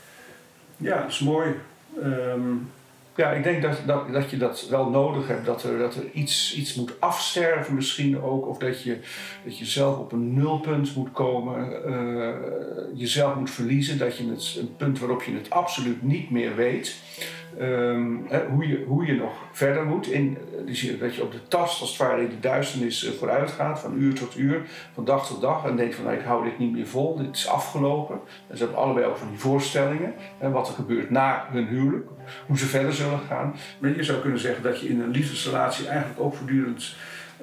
[0.76, 1.55] Ja, dat is mooi.
[2.03, 2.70] Um,
[3.14, 5.47] ja, ik denk dat, dat, dat je dat wel nodig hebt.
[5.47, 8.47] Dat er, dat er iets, iets moet afsterven misschien ook.
[8.47, 8.99] Of dat je,
[9.45, 11.82] dat je zelf op een nulpunt moet komen.
[11.86, 12.28] Uh,
[12.95, 13.99] jezelf moet verliezen.
[13.99, 16.97] Dat je het, een punt waarop je het absoluut niet meer weet.
[17.57, 20.07] Hè, hoe, je, hoe je nog verder moet.
[20.07, 23.11] In, dus je, dat je op de tast als het ware in de duisternis uh,
[23.12, 23.80] vooruit gaat.
[23.80, 24.62] Van uur tot uur.
[24.94, 25.64] Van dag tot dag.
[25.64, 27.16] En denkt van nou, ik hou dit niet meer vol.
[27.16, 28.20] Dit is afgelopen.
[28.46, 30.14] En ze hebben allebei ook van die voorstellingen.
[30.38, 32.09] Hè, wat er gebeurt na hun huwelijk.
[32.46, 33.55] Hoe ze verder zullen gaan.
[33.78, 36.94] Maar je zou kunnen zeggen dat je in een liefdesrelatie eigenlijk ook voortdurend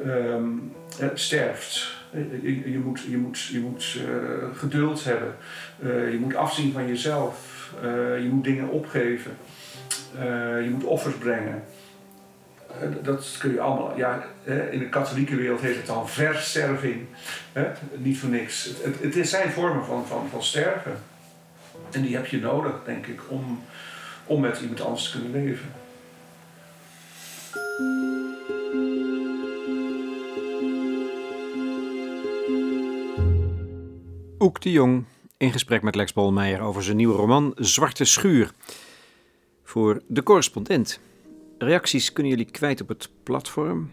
[0.06, 1.96] um, eh, sterft.
[2.42, 4.00] Je, je, moet, je moet, je moet
[4.54, 5.36] geduld hebben.
[6.12, 7.56] Je moet afzien van jezelf.
[8.22, 9.32] je moet dingen opgeven.
[10.18, 11.64] Uh, je moet offers brengen.
[12.84, 13.98] Uh, dat kun je allemaal.
[13.98, 14.26] Ja,
[14.72, 17.06] in de katholieke wereld heet het dan versterving.
[17.96, 18.64] Niet voor niks.
[18.84, 20.98] Het, het, het zijn vormen van, van, van sterven.
[21.92, 23.64] En die heb je nodig, denk ik, om,
[24.26, 25.70] om met iemand anders te kunnen leven.
[34.40, 35.06] Oek de Jong
[35.38, 38.52] in gesprek met Lex Bolmeijer over zijn nieuwe roman Zwarte Schuur
[39.78, 41.00] voor de correspondent.
[41.58, 43.90] Reacties kunnen jullie kwijt op het platform.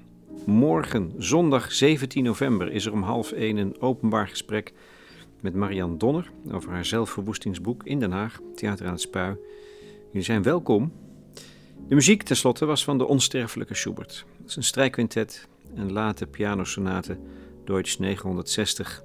[0.47, 4.73] Morgen, zondag 17 november, is er om half 1 een openbaar gesprek
[5.41, 9.37] met Marianne Donner over haar zelfverwoestingsboek in Den Haag, Theater aan het Spui.
[10.07, 10.93] Jullie zijn welkom.
[11.89, 14.25] De muziek tenslotte was van de onsterfelijke Schubert.
[14.39, 17.19] Het is een strijkquintet en late pianosonate
[17.65, 19.03] Deutsch 960,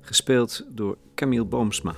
[0.00, 1.94] gespeeld door Camille Boomsma.